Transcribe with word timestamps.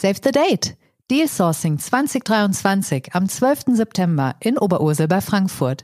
Save 0.00 0.20
the 0.22 0.30
date! 0.30 0.76
Deal 1.10 1.26
Sourcing 1.26 1.76
2023 1.76 3.08
am 3.14 3.28
12. 3.28 3.74
September 3.74 4.36
in 4.38 4.56
Oberursel 4.56 5.08
bei 5.08 5.20
Frankfurt. 5.20 5.82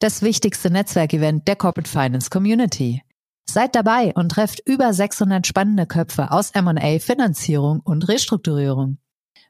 Das 0.00 0.20
wichtigste 0.20 0.70
Netzwerkevent 0.70 1.48
der 1.48 1.56
Corporate 1.56 1.88
Finance 1.88 2.28
Community. 2.28 3.00
Seid 3.48 3.74
dabei 3.74 4.12
und 4.14 4.32
trefft 4.32 4.60
über 4.68 4.92
600 4.92 5.46
spannende 5.46 5.86
Köpfe 5.86 6.30
aus 6.30 6.50
M&A, 6.50 6.98
Finanzierung 6.98 7.80
und 7.80 8.06
Restrukturierung. 8.06 8.98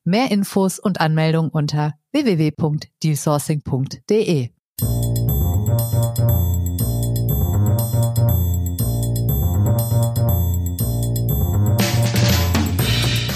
Mehr 0.05 0.31
Infos 0.31 0.79
und 0.79 1.01
Anmeldung 1.01 1.49
unter 1.49 1.95
www.dealsourcing.de. 2.13 4.51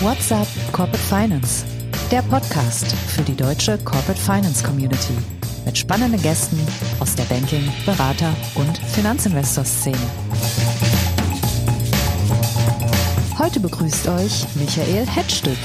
What's 0.01 0.31
up 0.31 0.47
Corporate 0.71 1.03
Finance? 1.09 1.65
Der 2.13 2.23
Podcast 2.23 2.87
für 2.93 3.23
die 3.23 3.35
deutsche 3.35 3.77
Corporate 3.79 4.21
Finance 4.21 4.63
Community 4.63 5.15
mit 5.67 5.77
spannenden 5.77 6.23
Gästen 6.23 6.57
aus 7.01 7.17
der 7.17 7.25
Banking-, 7.25 7.69
Berater- 7.85 8.33
und 8.55 8.79
Finanzinvestor-Szene. 8.79 9.99
Heute 13.41 13.59
begrüßt 13.59 14.07
euch 14.07 14.47
Michael 14.55 15.05
Hetzstück. 15.05 15.59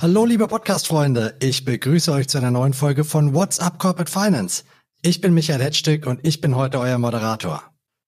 Hallo 0.00 0.24
liebe 0.24 0.46
Podcast-Freunde, 0.46 1.34
ich 1.40 1.64
begrüße 1.64 2.12
euch 2.12 2.28
zu 2.28 2.38
einer 2.38 2.52
neuen 2.52 2.74
Folge 2.74 3.02
von 3.02 3.34
What's 3.34 3.58
Up 3.58 3.80
Corporate 3.80 4.12
Finance. 4.12 4.62
Ich 5.06 5.20
bin 5.20 5.34
Michael 5.34 5.60
Hetzstück 5.60 6.06
und 6.06 6.20
ich 6.22 6.40
bin 6.40 6.56
heute 6.56 6.78
euer 6.80 6.96
Moderator. 6.96 7.62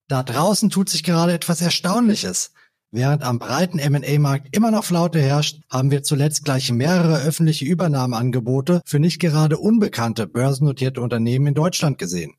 Da 0.08 0.22
draußen 0.22 0.70
tut 0.70 0.88
sich 0.88 1.04
gerade 1.04 1.34
etwas 1.34 1.60
Erstaunliches. 1.60 2.52
Während 2.90 3.22
am 3.22 3.38
breiten 3.38 3.78
M&A-Markt 3.78 4.56
immer 4.56 4.70
noch 4.70 4.86
Flaute 4.86 5.20
herrscht, 5.20 5.60
haben 5.68 5.90
wir 5.90 6.02
zuletzt 6.04 6.46
gleich 6.46 6.72
mehrere 6.72 7.18
öffentliche 7.20 7.66
Übernahmeangebote 7.66 8.80
für 8.86 8.98
nicht 8.98 9.20
gerade 9.20 9.58
unbekannte 9.58 10.26
börsennotierte 10.26 11.02
Unternehmen 11.02 11.48
in 11.48 11.54
Deutschland 11.54 11.98
gesehen. 11.98 12.32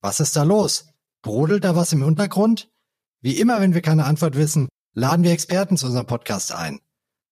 Was 0.00 0.18
ist 0.18 0.34
da 0.34 0.42
los? 0.42 0.88
Brodelt 1.22 1.62
da 1.62 1.76
was 1.76 1.92
im 1.92 2.02
Untergrund? 2.02 2.72
Wie 3.20 3.38
immer, 3.38 3.60
wenn 3.60 3.72
wir 3.72 3.82
keine 3.82 4.06
Antwort 4.06 4.34
wissen, 4.34 4.66
laden 4.94 5.22
wir 5.22 5.30
Experten 5.30 5.76
zu 5.76 5.86
unserem 5.86 6.06
Podcast 6.06 6.52
ein. 6.52 6.80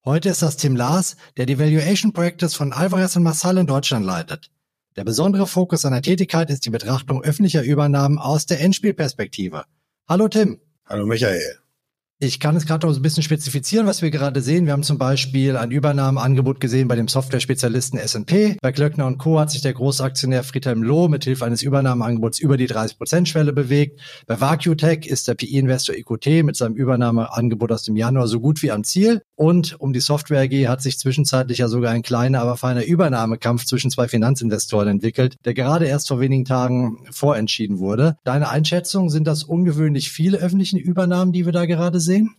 Heute 0.04 0.28
ist 0.28 0.42
das 0.42 0.56
Tim 0.56 0.76
Lars, 0.76 1.16
der 1.36 1.46
die 1.46 1.58
Valuation 1.58 2.12
Practice 2.12 2.54
von 2.54 2.72
Alvarez 2.72 3.16
und 3.16 3.24
Massal 3.24 3.58
in 3.58 3.66
Deutschland 3.66 4.06
leitet. 4.06 4.52
Der 4.96 5.04
besondere 5.04 5.46
Fokus 5.46 5.82
seiner 5.82 6.02
Tätigkeit 6.02 6.50
ist 6.50 6.66
die 6.66 6.70
Betrachtung 6.70 7.22
öffentlicher 7.22 7.62
Übernahmen 7.62 8.18
aus 8.18 8.46
der 8.46 8.60
Endspielperspektive. 8.60 9.64
Hallo 10.08 10.26
Tim. 10.26 10.58
Hallo 10.84 11.06
Michael. 11.06 11.60
Ich 12.22 12.38
kann 12.38 12.54
es 12.54 12.66
gerade 12.66 12.86
noch 12.86 12.94
ein 12.94 13.00
bisschen 13.00 13.22
spezifizieren, 13.22 13.86
was 13.86 14.02
wir 14.02 14.10
gerade 14.10 14.42
sehen. 14.42 14.66
Wir 14.66 14.74
haben 14.74 14.82
zum 14.82 14.98
Beispiel 14.98 15.56
ein 15.56 15.70
Übernahmeangebot 15.70 16.60
gesehen 16.60 16.86
bei 16.86 16.94
dem 16.94 17.08
Software-Spezialisten 17.08 17.98
S&P. 17.98 18.58
Bei 18.60 18.72
Klöckner 18.72 19.10
Co. 19.14 19.40
hat 19.40 19.50
sich 19.50 19.62
der 19.62 19.72
Großaktionär 19.72 20.42
Friedhelm 20.42 20.82
Loh 20.82 21.08
mit 21.08 21.24
Hilfe 21.24 21.46
eines 21.46 21.62
Übernahmeangebots 21.62 22.38
über 22.38 22.58
die 22.58 22.68
30%-Schwelle 22.68 23.54
bewegt. 23.54 24.00
Bei 24.26 24.38
VacuTech 24.38 25.06
ist 25.06 25.28
der 25.28 25.34
PI-Investor 25.34 25.94
EQT 25.94 26.44
mit 26.44 26.56
seinem 26.56 26.74
Übernahmeangebot 26.74 27.72
aus 27.72 27.84
dem 27.84 27.96
Januar 27.96 28.28
so 28.28 28.40
gut 28.40 28.60
wie 28.62 28.70
am 28.70 28.84
Ziel. 28.84 29.22
Und 29.40 29.80
um 29.80 29.94
die 29.94 30.00
Software 30.00 30.42
AG 30.42 30.68
hat 30.68 30.82
sich 30.82 30.98
zwischenzeitlich 30.98 31.56
ja 31.56 31.68
sogar 31.68 31.92
ein 31.92 32.02
kleiner, 32.02 32.42
aber 32.42 32.58
feiner 32.58 32.84
Übernahmekampf 32.84 33.64
zwischen 33.64 33.90
zwei 33.90 34.06
Finanzinvestoren 34.06 34.86
entwickelt, 34.86 35.36
der 35.46 35.54
gerade 35.54 35.86
erst 35.86 36.08
vor 36.08 36.20
wenigen 36.20 36.44
Tagen 36.44 36.98
vorentschieden 37.10 37.78
wurde. 37.78 38.16
Deine 38.24 38.50
Einschätzung, 38.50 39.08
sind 39.08 39.26
das 39.26 39.42
ungewöhnlich 39.42 40.12
viele 40.12 40.36
öffentliche 40.36 40.76
Übernahmen, 40.76 41.32
die 41.32 41.46
wir 41.46 41.52
da 41.52 41.64
gerade 41.64 42.00
sehen? 42.00 42.36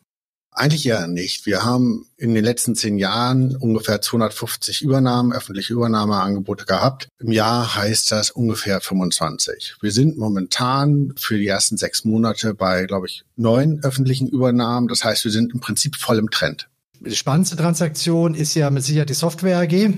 Eigentlich 0.51 0.83
ja 0.83 1.07
nicht. 1.07 1.47
Wir 1.47 1.65
haben 1.65 2.05
in 2.17 2.35
den 2.35 2.43
letzten 2.43 2.75
zehn 2.75 2.99
Jahren 2.99 3.55
ungefähr 3.55 3.99
250 3.99 4.83
Übernahmen, 4.83 5.33
öffentliche 5.33 5.73
Übernahmeangebote 5.73 6.65
gehabt. 6.65 7.07
Im 7.17 7.31
Jahr 7.31 7.77
heißt 7.77 8.11
das 8.11 8.29
ungefähr 8.29 8.79
25. 8.79 9.77
Wir 9.81 9.91
sind 9.91 10.19
momentan 10.19 11.13
für 11.17 11.39
die 11.39 11.47
ersten 11.47 11.77
sechs 11.77 12.05
Monate 12.05 12.53
bei, 12.53 12.85
glaube 12.85 13.07
ich, 13.07 13.23
neun 13.37 13.79
öffentlichen 13.81 14.27
Übernahmen. 14.27 14.87
Das 14.87 15.03
heißt, 15.03 15.23
wir 15.23 15.31
sind 15.31 15.51
im 15.51 15.61
Prinzip 15.61 15.95
voll 15.95 16.19
im 16.19 16.29
Trend. 16.29 16.67
Die 17.03 17.15
spannendste 17.15 17.55
Transaktion 17.55 18.35
ist 18.35 18.53
ja 18.53 18.69
mit 18.69 18.83
Sicherheit 18.83 19.09
die 19.09 19.15
Software 19.15 19.57
AG 19.57 19.89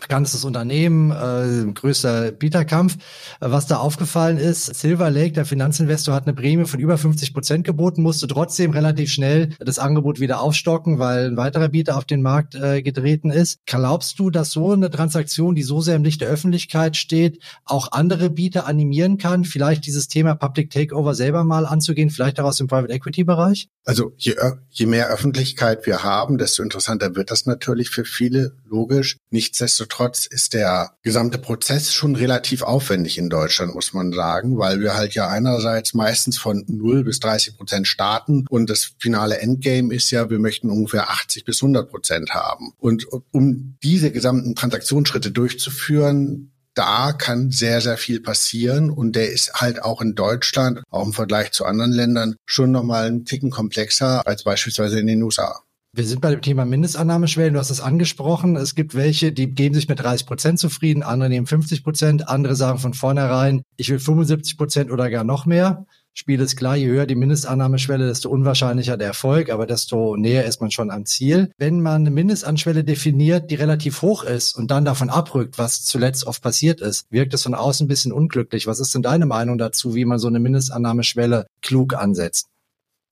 bekanntes 0.00 0.44
Unternehmen, 0.44 1.10
äh, 1.10 1.72
größter 1.72 2.32
Bieterkampf. 2.32 2.96
Was 3.40 3.66
da 3.66 3.76
aufgefallen 3.76 4.38
ist, 4.38 4.74
Silver 4.74 5.10
Lake, 5.10 5.32
der 5.32 5.44
Finanzinvestor, 5.44 6.14
hat 6.14 6.26
eine 6.26 6.34
Prämie 6.34 6.64
von 6.64 6.80
über 6.80 6.98
50 6.98 7.34
Prozent 7.34 7.64
geboten, 7.64 8.02
musste 8.02 8.26
trotzdem 8.26 8.70
relativ 8.70 9.10
schnell 9.10 9.50
das 9.58 9.78
Angebot 9.78 10.20
wieder 10.20 10.40
aufstocken, 10.40 10.98
weil 10.98 11.26
ein 11.26 11.36
weiterer 11.36 11.68
Bieter 11.68 11.96
auf 11.96 12.04
den 12.04 12.22
Markt 12.22 12.54
äh, 12.54 12.82
getreten 12.82 13.30
ist. 13.30 13.58
Glaubst 13.66 14.18
du, 14.18 14.30
dass 14.30 14.50
so 14.50 14.72
eine 14.72 14.90
Transaktion, 14.90 15.54
die 15.54 15.62
so 15.62 15.80
sehr 15.80 15.96
im 15.96 16.04
Licht 16.04 16.20
der 16.20 16.28
Öffentlichkeit 16.28 16.96
steht, 16.96 17.42
auch 17.64 17.92
andere 17.92 18.30
Bieter 18.30 18.66
animieren 18.66 19.18
kann, 19.18 19.44
vielleicht 19.44 19.86
dieses 19.86 20.08
Thema 20.08 20.34
Public 20.34 20.70
Takeover 20.70 21.14
selber 21.14 21.44
mal 21.44 21.66
anzugehen, 21.66 22.10
vielleicht 22.10 22.40
auch 22.40 22.46
aus 22.46 22.62
Private 22.66 22.92
Equity 22.92 23.24
Bereich? 23.24 23.68
Also 23.84 24.12
je, 24.16 24.36
je 24.70 24.86
mehr 24.86 25.08
Öffentlichkeit 25.08 25.84
wir 25.86 26.04
haben, 26.04 26.38
desto 26.38 26.62
interessanter 26.62 27.16
wird 27.16 27.30
das 27.30 27.46
natürlich 27.46 27.90
für 27.90 28.04
viele, 28.04 28.56
logisch. 28.64 29.16
Nichtsdestotrotz 29.30 29.81
ist 30.26 30.54
der 30.54 30.92
gesamte 31.02 31.38
Prozess 31.38 31.92
schon 31.92 32.16
relativ 32.16 32.62
aufwendig 32.62 33.18
in 33.18 33.30
Deutschland, 33.30 33.74
muss 33.74 33.92
man 33.92 34.12
sagen, 34.12 34.58
weil 34.58 34.80
wir 34.80 34.94
halt 34.94 35.14
ja 35.14 35.28
einerseits 35.28 35.94
meistens 35.94 36.38
von 36.38 36.64
0 36.68 37.04
bis 37.04 37.20
30 37.20 37.56
Prozent 37.56 37.86
starten 37.86 38.46
und 38.48 38.70
das 38.70 38.92
finale 38.98 39.38
Endgame 39.38 39.94
ist 39.94 40.10
ja, 40.10 40.30
wir 40.30 40.38
möchten 40.38 40.70
ungefähr 40.70 41.10
80 41.10 41.44
bis 41.44 41.62
100 41.62 41.90
Prozent 41.90 42.30
haben. 42.34 42.72
Und 42.78 43.06
um 43.30 43.76
diese 43.82 44.10
gesamten 44.10 44.54
Transaktionsschritte 44.54 45.30
durchzuführen, 45.30 46.52
da 46.74 47.12
kann 47.12 47.50
sehr, 47.50 47.80
sehr 47.80 47.98
viel 47.98 48.20
passieren 48.20 48.90
und 48.90 49.14
der 49.14 49.30
ist 49.30 49.54
halt 49.54 49.82
auch 49.82 50.00
in 50.00 50.14
Deutschland, 50.14 50.82
auch 50.90 51.04
im 51.04 51.12
Vergleich 51.12 51.52
zu 51.52 51.66
anderen 51.66 51.92
Ländern, 51.92 52.36
schon 52.46 52.70
nochmal 52.70 53.06
einen 53.06 53.24
Ticken 53.24 53.50
komplexer 53.50 54.26
als 54.26 54.44
beispielsweise 54.44 54.98
in 54.98 55.06
den 55.06 55.22
USA. 55.22 55.62
Wir 55.94 56.06
sind 56.06 56.22
bei 56.22 56.30
dem 56.30 56.40
Thema 56.40 56.64
Mindestannahmeschwellen. 56.64 57.52
Du 57.52 57.60
hast 57.60 57.68
es 57.68 57.82
angesprochen. 57.82 58.56
Es 58.56 58.74
gibt 58.74 58.94
welche, 58.94 59.30
die 59.30 59.54
geben 59.54 59.74
sich 59.74 59.90
mit 59.90 60.00
30 60.00 60.26
Prozent 60.26 60.58
zufrieden, 60.58 61.02
andere 61.02 61.28
nehmen 61.28 61.46
50 61.46 61.84
Prozent, 61.84 62.28
andere 62.30 62.56
sagen 62.56 62.78
von 62.78 62.94
vornherein, 62.94 63.62
ich 63.76 63.90
will 63.90 63.98
75 63.98 64.56
Prozent 64.56 64.90
oder 64.90 65.10
gar 65.10 65.22
noch 65.22 65.44
mehr. 65.44 65.84
Spiel 66.14 66.40
ist 66.40 66.56
klar, 66.56 66.76
je 66.76 66.86
höher 66.86 67.04
die 67.04 67.14
Mindestannahmeschwelle, 67.14 68.06
desto 68.06 68.30
unwahrscheinlicher 68.30 68.96
der 68.96 69.08
Erfolg, 69.08 69.50
aber 69.50 69.66
desto 69.66 70.16
näher 70.16 70.46
ist 70.46 70.62
man 70.62 70.70
schon 70.70 70.90
am 70.90 71.04
Ziel. 71.04 71.50
Wenn 71.58 71.82
man 71.82 72.02
eine 72.02 72.10
Mindestanschwelle 72.10 72.84
definiert, 72.84 73.50
die 73.50 73.56
relativ 73.56 74.00
hoch 74.00 74.24
ist 74.24 74.56
und 74.56 74.70
dann 74.70 74.86
davon 74.86 75.10
abrückt, 75.10 75.58
was 75.58 75.84
zuletzt 75.84 76.26
oft 76.26 76.42
passiert 76.42 76.80
ist, 76.80 77.04
wirkt 77.10 77.34
es 77.34 77.42
von 77.42 77.54
außen 77.54 77.84
ein 77.84 77.88
bisschen 77.88 78.12
unglücklich. 78.12 78.66
Was 78.66 78.80
ist 78.80 78.94
denn 78.94 79.02
deine 79.02 79.26
Meinung 79.26 79.58
dazu, 79.58 79.94
wie 79.94 80.06
man 80.06 80.18
so 80.18 80.28
eine 80.28 80.40
Mindestannahmeschwelle 80.40 81.46
klug 81.60 81.94
ansetzt? 81.94 82.48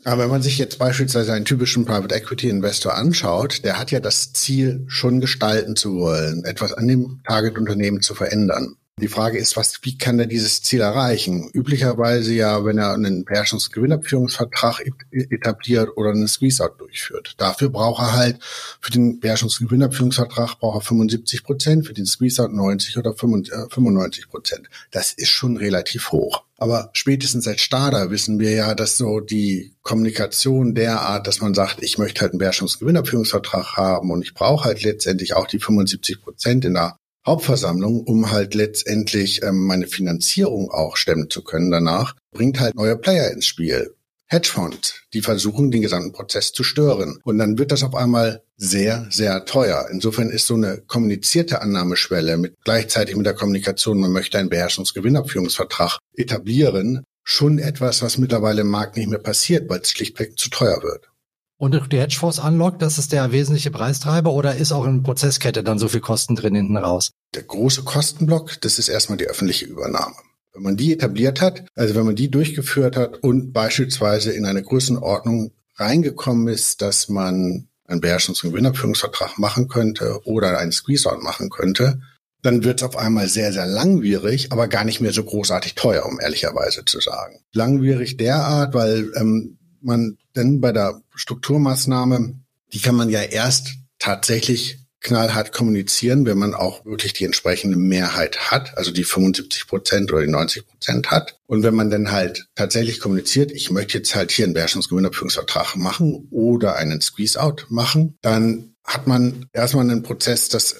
Aber 0.05 0.23
wenn 0.23 0.31
man 0.31 0.43
sich 0.43 0.59
jetzt 0.59 0.79
beispielsweise 0.79 1.33
einen 1.33 1.45
typischen 1.45 1.85
Private 1.85 2.15
Equity 2.15 2.49
Investor 2.49 2.95
anschaut, 2.95 3.65
der 3.65 3.79
hat 3.79 3.91
ja 3.91 4.01
das 4.01 4.33
Ziel, 4.33 4.85
schon 4.87 5.21
gestalten 5.21 5.77
zu 5.77 5.97
wollen, 5.97 6.45
etwas 6.45 6.73
an 6.73 6.89
dem 6.89 7.21
Target-Unternehmen 7.27 8.01
zu 8.01 8.15
verändern. 8.15 8.77
Die 9.01 9.09
Frage 9.09 9.39
ist, 9.39 9.57
was, 9.57 9.81
wie 9.83 9.97
kann 9.97 10.19
er 10.19 10.27
dieses 10.27 10.63
Ziel 10.63 10.81
erreichen? 10.81 11.49
Üblicherweise 11.55 12.35
ja, 12.35 12.67
wenn 12.67 12.77
er 12.77 12.93
einen 12.93 13.25
Beherrschungsgewinnabführungsvertrag 13.25 14.83
etabliert 15.11 15.89
oder 15.97 16.11
einen 16.11 16.29
Squeeze-Out 16.29 16.79
durchführt. 16.79 17.35
Dafür 17.39 17.71
braucht 17.71 18.03
er 18.03 18.13
halt, 18.13 18.39
für 18.81 18.91
den 18.91 19.19
Beherrschungsgewinnabführungsvertrag 19.21 20.59
braucht 20.59 20.83
er 20.83 20.87
75 20.87 21.45
Prozent, 21.45 21.87
für 21.87 21.95
den 21.95 22.05
Squeeze-Out 22.05 22.53
90 22.53 22.99
oder 22.99 23.15
95 23.15 24.29
Prozent. 24.29 24.69
Das 24.91 25.13
ist 25.13 25.31
schon 25.31 25.57
relativ 25.57 26.13
hoch. 26.13 26.45
Aber 26.61 26.91
spätestens 26.93 27.49
als 27.49 27.63
Starter 27.63 28.11
wissen 28.11 28.39
wir 28.39 28.51
ja, 28.53 28.75
dass 28.75 28.99
so 28.99 29.21
die 29.21 29.73
Kommunikation 29.81 30.75
derart, 30.75 31.27
dass 31.27 31.41
man 31.41 31.55
sagt, 31.55 31.83
ich 31.83 31.97
möchte 31.97 32.21
halt 32.21 32.33
einen 32.33 32.39
Beherrschungsgewinnabführungsvertrag 32.39 33.79
haben 33.79 34.11
und 34.11 34.23
ich 34.23 34.35
brauche 34.35 34.67
halt 34.67 34.83
letztendlich 34.83 35.35
auch 35.35 35.47
die 35.47 35.59
75 35.59 36.21
Prozent 36.21 36.67
in 36.67 36.75
der 36.75 36.97
Hauptversammlung, 37.27 38.03
um 38.03 38.31
halt 38.31 38.55
letztendlich 38.55 39.43
ähm, 39.43 39.65
meine 39.67 39.87
Finanzierung 39.87 40.71
auch 40.71 40.97
stemmen 40.97 41.31
zu 41.31 41.43
können 41.43 41.71
danach, 41.71 42.15
bringt 42.31 42.61
halt 42.61 42.75
neue 42.75 42.97
Player 42.97 43.31
ins 43.31 43.47
Spiel. 43.47 43.95
Hedgefonds, 44.31 44.95
die 45.13 45.23
versuchen, 45.23 45.73
den 45.73 45.83
gesamten 45.83 46.13
Prozess 46.13 46.53
zu 46.53 46.63
stören. 46.63 47.19
Und 47.25 47.39
dann 47.39 47.59
wird 47.59 47.73
das 47.73 47.83
auf 47.83 47.97
einmal 47.97 48.43
sehr, 48.57 49.07
sehr 49.11 49.45
teuer. 49.45 49.89
Insofern 49.91 50.31
ist 50.31 50.47
so 50.47 50.55
eine 50.55 50.83
kommunizierte 50.87 51.61
Annahmeschwelle 51.63 52.37
mit 52.37 52.55
gleichzeitig 52.63 53.17
mit 53.17 53.27
der 53.27 53.35
Kommunikation, 53.35 53.99
man 53.99 54.13
möchte 54.13 54.39
einen 54.39 54.49
Beherrschungsgewinnabführungsvertrag 54.49 55.99
etablieren, 56.15 57.03
schon 57.25 57.59
etwas, 57.59 58.03
was 58.03 58.19
mittlerweile 58.19 58.61
im 58.61 58.69
Markt 58.69 58.97
nicht 58.97 59.09
mehr 59.09 59.19
passiert, 59.19 59.69
weil 59.69 59.81
es 59.81 59.91
schlichtweg 59.91 60.39
zu 60.39 60.49
teuer 60.49 60.81
wird. 60.83 61.11
Und 61.59 61.93
die 61.93 62.01
Hedgefonds 62.01 62.39
anlockt, 62.39 62.81
das 62.81 62.99
ist 62.99 63.13
der 63.13 63.33
wesentliche 63.33 63.71
Preistreiber 63.71 64.33
oder 64.33 64.55
ist 64.55 64.73
auch 64.73 64.87
in 64.87 65.03
Prozesskette 65.03 65.63
dann 65.63 65.79
so 65.79 65.89
viel 65.89 66.01
Kosten 66.01 66.37
drin 66.37 66.55
hinten 66.55 66.77
raus? 66.77 67.11
Der 67.35 67.43
große 67.43 67.83
Kostenblock, 67.83 68.61
das 68.61 68.79
ist 68.79 68.89
erstmal 68.89 69.19
die 69.19 69.27
öffentliche 69.27 69.67
Übernahme. 69.67 70.15
Wenn 70.61 70.65
man 70.65 70.77
die 70.77 70.93
etabliert 70.93 71.41
hat, 71.41 71.65
also 71.75 71.95
wenn 71.95 72.05
man 72.05 72.17
die 72.17 72.31
durchgeführt 72.31 72.95
hat 72.95 73.23
und 73.23 73.55
beispielsweise 73.55 74.31
in 74.33 74.45
eine 74.45 74.63
Größenordnung 74.63 75.53
reingekommen 75.77 76.49
ist, 76.49 76.83
dass 76.83 77.09
man 77.09 77.69
einen 77.87 78.03
Beherrschungs- 78.03 78.45
und 78.45 78.51
Gewinnabführungsvertrag 78.51 79.39
machen 79.39 79.69
könnte 79.69 80.21
oder 80.25 80.59
einen 80.59 80.71
Squeeze-Out 80.71 81.23
machen 81.23 81.49
könnte, 81.49 82.03
dann 82.43 82.63
wird 82.63 82.83
es 82.83 82.87
auf 82.87 82.99
einmal 82.99 83.27
sehr, 83.29 83.55
sehr 83.55 83.65
langwierig, 83.65 84.53
aber 84.53 84.69
gar 84.69 84.85
nicht 84.85 85.01
mehr 85.01 85.15
so 85.15 85.25
großartig 85.25 85.77
teuer, 85.77 86.05
um 86.05 86.21
ehrlicherweise 86.21 86.85
zu 86.85 87.01
sagen. 87.01 87.41
Langwierig 87.55 88.19
derart, 88.19 88.75
weil 88.75 89.11
ähm, 89.17 89.57
man 89.81 90.19
denn 90.37 90.61
bei 90.61 90.73
der 90.73 91.01
Strukturmaßnahme, 91.15 92.35
die 92.75 92.81
kann 92.81 92.97
man 92.97 93.09
ja 93.09 93.23
erst 93.23 93.77
tatsächlich 93.99 94.80
knallhart 95.01 95.53
kommunizieren, 95.53 96.27
wenn 96.27 96.39
man 96.39 96.55
auch 96.55 96.85
wirklich 96.85 97.13
die 97.15 97.25
entsprechende 97.25 97.77
Mehrheit 97.77 98.51
hat, 98.51 98.77
also 98.77 98.91
die 98.91 99.05
75 99.05 99.67
Prozent 99.67 100.13
oder 100.13 100.23
die 100.23 100.31
90 100.31 100.67
Prozent 100.67 101.11
hat. 101.11 101.39
Und 101.47 101.63
wenn 101.63 101.75
man 101.75 101.91
dann 101.91 102.11
halt 102.11 102.49
tatsächlich 102.55 103.01
kommuniziert, 103.01 103.51
ich 103.51 103.71
möchte 103.71 103.99
jetzt 103.99 104.15
halt 104.15 104.31
hier 104.31 104.45
einen 104.45 104.55
Beherrschungsgewinnabführungsvertrag 104.55 105.77
machen 105.77 106.29
oder 106.31 106.77
einen 106.77 107.01
Squeeze-Out 107.01 107.67
machen, 107.71 108.19
dann 108.21 108.75
hat 108.85 109.07
man 109.07 109.47
erstmal 109.53 109.89
einen 109.89 110.03
Prozess, 110.03 110.49
das, 110.49 110.77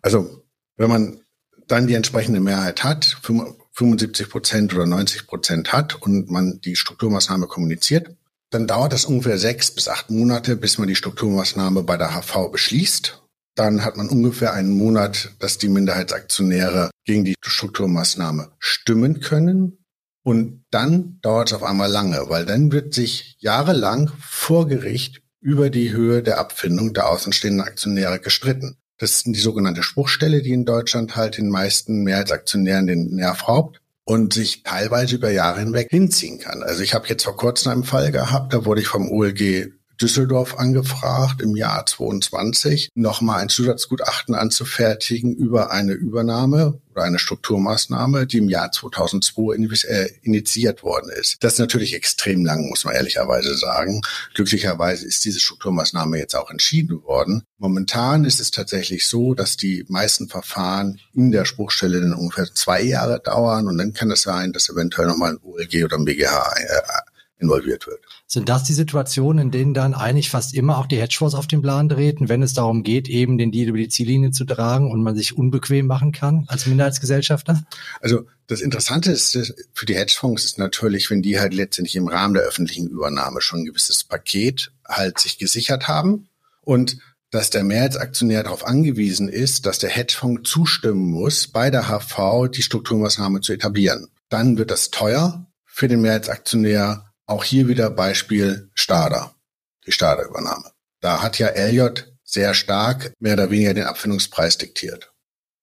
also 0.00 0.42
wenn 0.76 0.88
man 0.88 1.20
dann 1.66 1.88
die 1.88 1.94
entsprechende 1.94 2.38
Mehrheit 2.38 2.84
hat, 2.84 3.16
75 3.72 4.28
Prozent 4.28 4.74
oder 4.74 4.86
90 4.86 5.26
Prozent 5.26 5.72
hat 5.72 6.00
und 6.00 6.30
man 6.30 6.60
die 6.60 6.76
Strukturmaßnahme 6.76 7.48
kommuniziert, 7.48 8.14
dann 8.50 8.68
dauert 8.68 8.92
das 8.92 9.06
ungefähr 9.06 9.38
sechs 9.38 9.72
bis 9.72 9.88
acht 9.88 10.08
Monate, 10.08 10.54
bis 10.54 10.78
man 10.78 10.86
die 10.86 10.94
Strukturmaßnahme 10.94 11.82
bei 11.82 11.96
der 11.96 12.14
HV 12.14 12.52
beschließt 12.52 13.25
dann 13.56 13.84
hat 13.84 13.96
man 13.96 14.08
ungefähr 14.08 14.52
einen 14.52 14.70
Monat, 14.70 15.30
dass 15.40 15.58
die 15.58 15.68
Minderheitsaktionäre 15.68 16.90
gegen 17.04 17.24
die 17.24 17.34
Strukturmaßnahme 17.42 18.52
stimmen 18.58 19.20
können. 19.20 19.84
Und 20.22 20.64
dann 20.70 21.18
dauert 21.22 21.48
es 21.48 21.54
auf 21.54 21.62
einmal 21.62 21.90
lange, 21.90 22.28
weil 22.28 22.44
dann 22.44 22.70
wird 22.70 22.94
sich 22.94 23.36
jahrelang 23.38 24.12
vor 24.20 24.68
Gericht 24.68 25.22
über 25.40 25.70
die 25.70 25.92
Höhe 25.92 26.22
der 26.22 26.38
Abfindung 26.38 26.92
der 26.92 27.08
außenstehenden 27.08 27.66
Aktionäre 27.66 28.20
gestritten. 28.20 28.76
Das 28.98 29.12
ist 29.12 29.26
die 29.26 29.34
sogenannte 29.34 29.82
Spruchstelle, 29.82 30.42
die 30.42 30.52
in 30.52 30.64
Deutschland 30.64 31.16
halt 31.16 31.38
den 31.38 31.48
meisten 31.48 32.02
Mehrheitsaktionären 32.02 32.86
den 32.86 33.14
Nerv 33.14 33.46
raubt 33.46 33.80
und 34.04 34.32
sich 34.32 34.62
teilweise 34.62 35.16
über 35.16 35.30
Jahre 35.30 35.60
hinweg 35.60 35.88
hinziehen 35.90 36.38
kann. 36.38 36.62
Also 36.62 36.82
ich 36.82 36.94
habe 36.94 37.08
jetzt 37.08 37.24
vor 37.24 37.36
kurzem 37.36 37.72
einen 37.72 37.84
Fall 37.84 38.12
gehabt, 38.12 38.52
da 38.52 38.64
wurde 38.64 38.80
ich 38.80 38.88
vom 38.88 39.10
OLG 39.10 39.72
Düsseldorf 40.00 40.58
angefragt, 40.58 41.40
im 41.40 41.56
Jahr 41.56 41.86
22 41.86 42.90
nochmal 42.94 43.40
ein 43.40 43.48
Zusatzgutachten 43.48 44.34
anzufertigen 44.34 45.34
über 45.34 45.70
eine 45.70 45.92
Übernahme 45.92 46.80
oder 46.92 47.04
eine 47.04 47.18
Strukturmaßnahme, 47.18 48.26
die 48.26 48.38
im 48.38 48.48
Jahr 48.48 48.72
2002 48.72 49.56
äh, 49.88 50.08
initiiert 50.22 50.82
worden 50.82 51.10
ist. 51.10 51.36
Das 51.40 51.54
ist 51.54 51.58
natürlich 51.58 51.94
extrem 51.94 52.44
lang, 52.44 52.68
muss 52.68 52.84
man 52.84 52.94
ehrlicherweise 52.94 53.56
sagen. 53.56 54.00
Glücklicherweise 54.34 55.06
ist 55.06 55.24
diese 55.24 55.40
Strukturmaßnahme 55.40 56.18
jetzt 56.18 56.34
auch 56.34 56.50
entschieden 56.50 57.02
worden. 57.02 57.42
Momentan 57.58 58.24
ist 58.24 58.40
es 58.40 58.50
tatsächlich 58.50 59.06
so, 59.06 59.34
dass 59.34 59.56
die 59.56 59.84
meisten 59.88 60.28
Verfahren 60.28 61.00
in 61.14 61.32
der 61.32 61.44
Spruchstelle 61.44 62.00
dann 62.00 62.14
ungefähr 62.14 62.46
zwei 62.54 62.82
Jahre 62.82 63.20
dauern 63.20 63.66
und 63.66 63.78
dann 63.78 63.92
kann 63.92 64.10
es 64.10 64.22
sein, 64.22 64.52
dass 64.52 64.68
eventuell 64.68 65.08
nochmal 65.08 65.32
ein 65.32 65.38
OLG 65.42 65.84
oder 65.84 65.96
ein 65.96 66.04
BGH 66.04 66.54
äh, 66.56 66.82
involviert 67.38 67.86
wird. 67.86 68.00
Sind 68.28 68.48
das 68.48 68.64
die 68.64 68.72
Situationen, 68.72 69.46
in 69.46 69.50
denen 69.52 69.72
dann 69.72 69.94
eigentlich 69.94 70.30
fast 70.30 70.52
immer 70.52 70.78
auch 70.78 70.86
die 70.86 70.96
Hedgefonds 71.00 71.36
auf 71.36 71.46
den 71.46 71.62
Plan 71.62 71.88
treten, 71.88 72.28
wenn 72.28 72.42
es 72.42 72.54
darum 72.54 72.82
geht, 72.82 73.08
eben 73.08 73.38
den 73.38 73.52
Deal 73.52 73.68
über 73.68 73.78
die 73.78 73.88
Ziellinie 73.88 74.32
zu 74.32 74.44
tragen 74.44 74.90
und 74.90 75.02
man 75.02 75.14
sich 75.14 75.36
unbequem 75.36 75.86
machen 75.86 76.10
kann 76.10 76.44
als 76.48 76.66
Minderheitsgesellschafter? 76.66 77.62
Also 78.00 78.26
das 78.48 78.60
Interessante 78.60 79.12
ist 79.12 79.54
für 79.72 79.86
die 79.86 79.94
Hedgefonds 79.94 80.44
ist 80.44 80.58
natürlich, 80.58 81.08
wenn 81.10 81.22
die 81.22 81.38
halt 81.38 81.54
letztendlich 81.54 81.94
im 81.96 82.08
Rahmen 82.08 82.34
der 82.34 82.42
öffentlichen 82.42 82.88
Übernahme 82.88 83.40
schon 83.40 83.60
ein 83.60 83.64
gewisses 83.64 84.02
Paket 84.02 84.72
halt 84.86 85.20
sich 85.20 85.38
gesichert 85.38 85.86
haben 85.86 86.28
und 86.62 86.98
dass 87.30 87.50
der 87.50 87.64
Mehrheitsaktionär 87.64 88.44
darauf 88.44 88.66
angewiesen 88.66 89.28
ist, 89.28 89.66
dass 89.66 89.78
der 89.78 89.90
Hedgefonds 89.90 90.48
zustimmen 90.48 91.10
muss, 91.10 91.48
bei 91.48 91.70
der 91.70 91.88
HV 91.88 92.48
die 92.48 92.62
Strukturmaßnahme 92.62 93.40
zu 93.40 93.52
etablieren. 93.52 94.08
Dann 94.28 94.58
wird 94.58 94.70
das 94.70 94.90
teuer 94.90 95.46
für 95.64 95.88
den 95.88 96.00
Mehrheitsaktionär 96.00 97.05
auch 97.26 97.44
hier 97.44 97.68
wieder 97.68 97.90
Beispiel 97.90 98.70
Stada, 98.74 99.34
die 99.86 99.92
Stada-Übernahme. 99.92 100.72
Da 101.00 101.22
hat 101.22 101.38
ja 101.38 101.48
Elliott 101.48 102.12
sehr 102.24 102.54
stark 102.54 103.12
mehr 103.20 103.34
oder 103.34 103.50
weniger 103.50 103.74
den 103.74 103.84
Abfindungspreis 103.84 104.58
diktiert. 104.58 105.12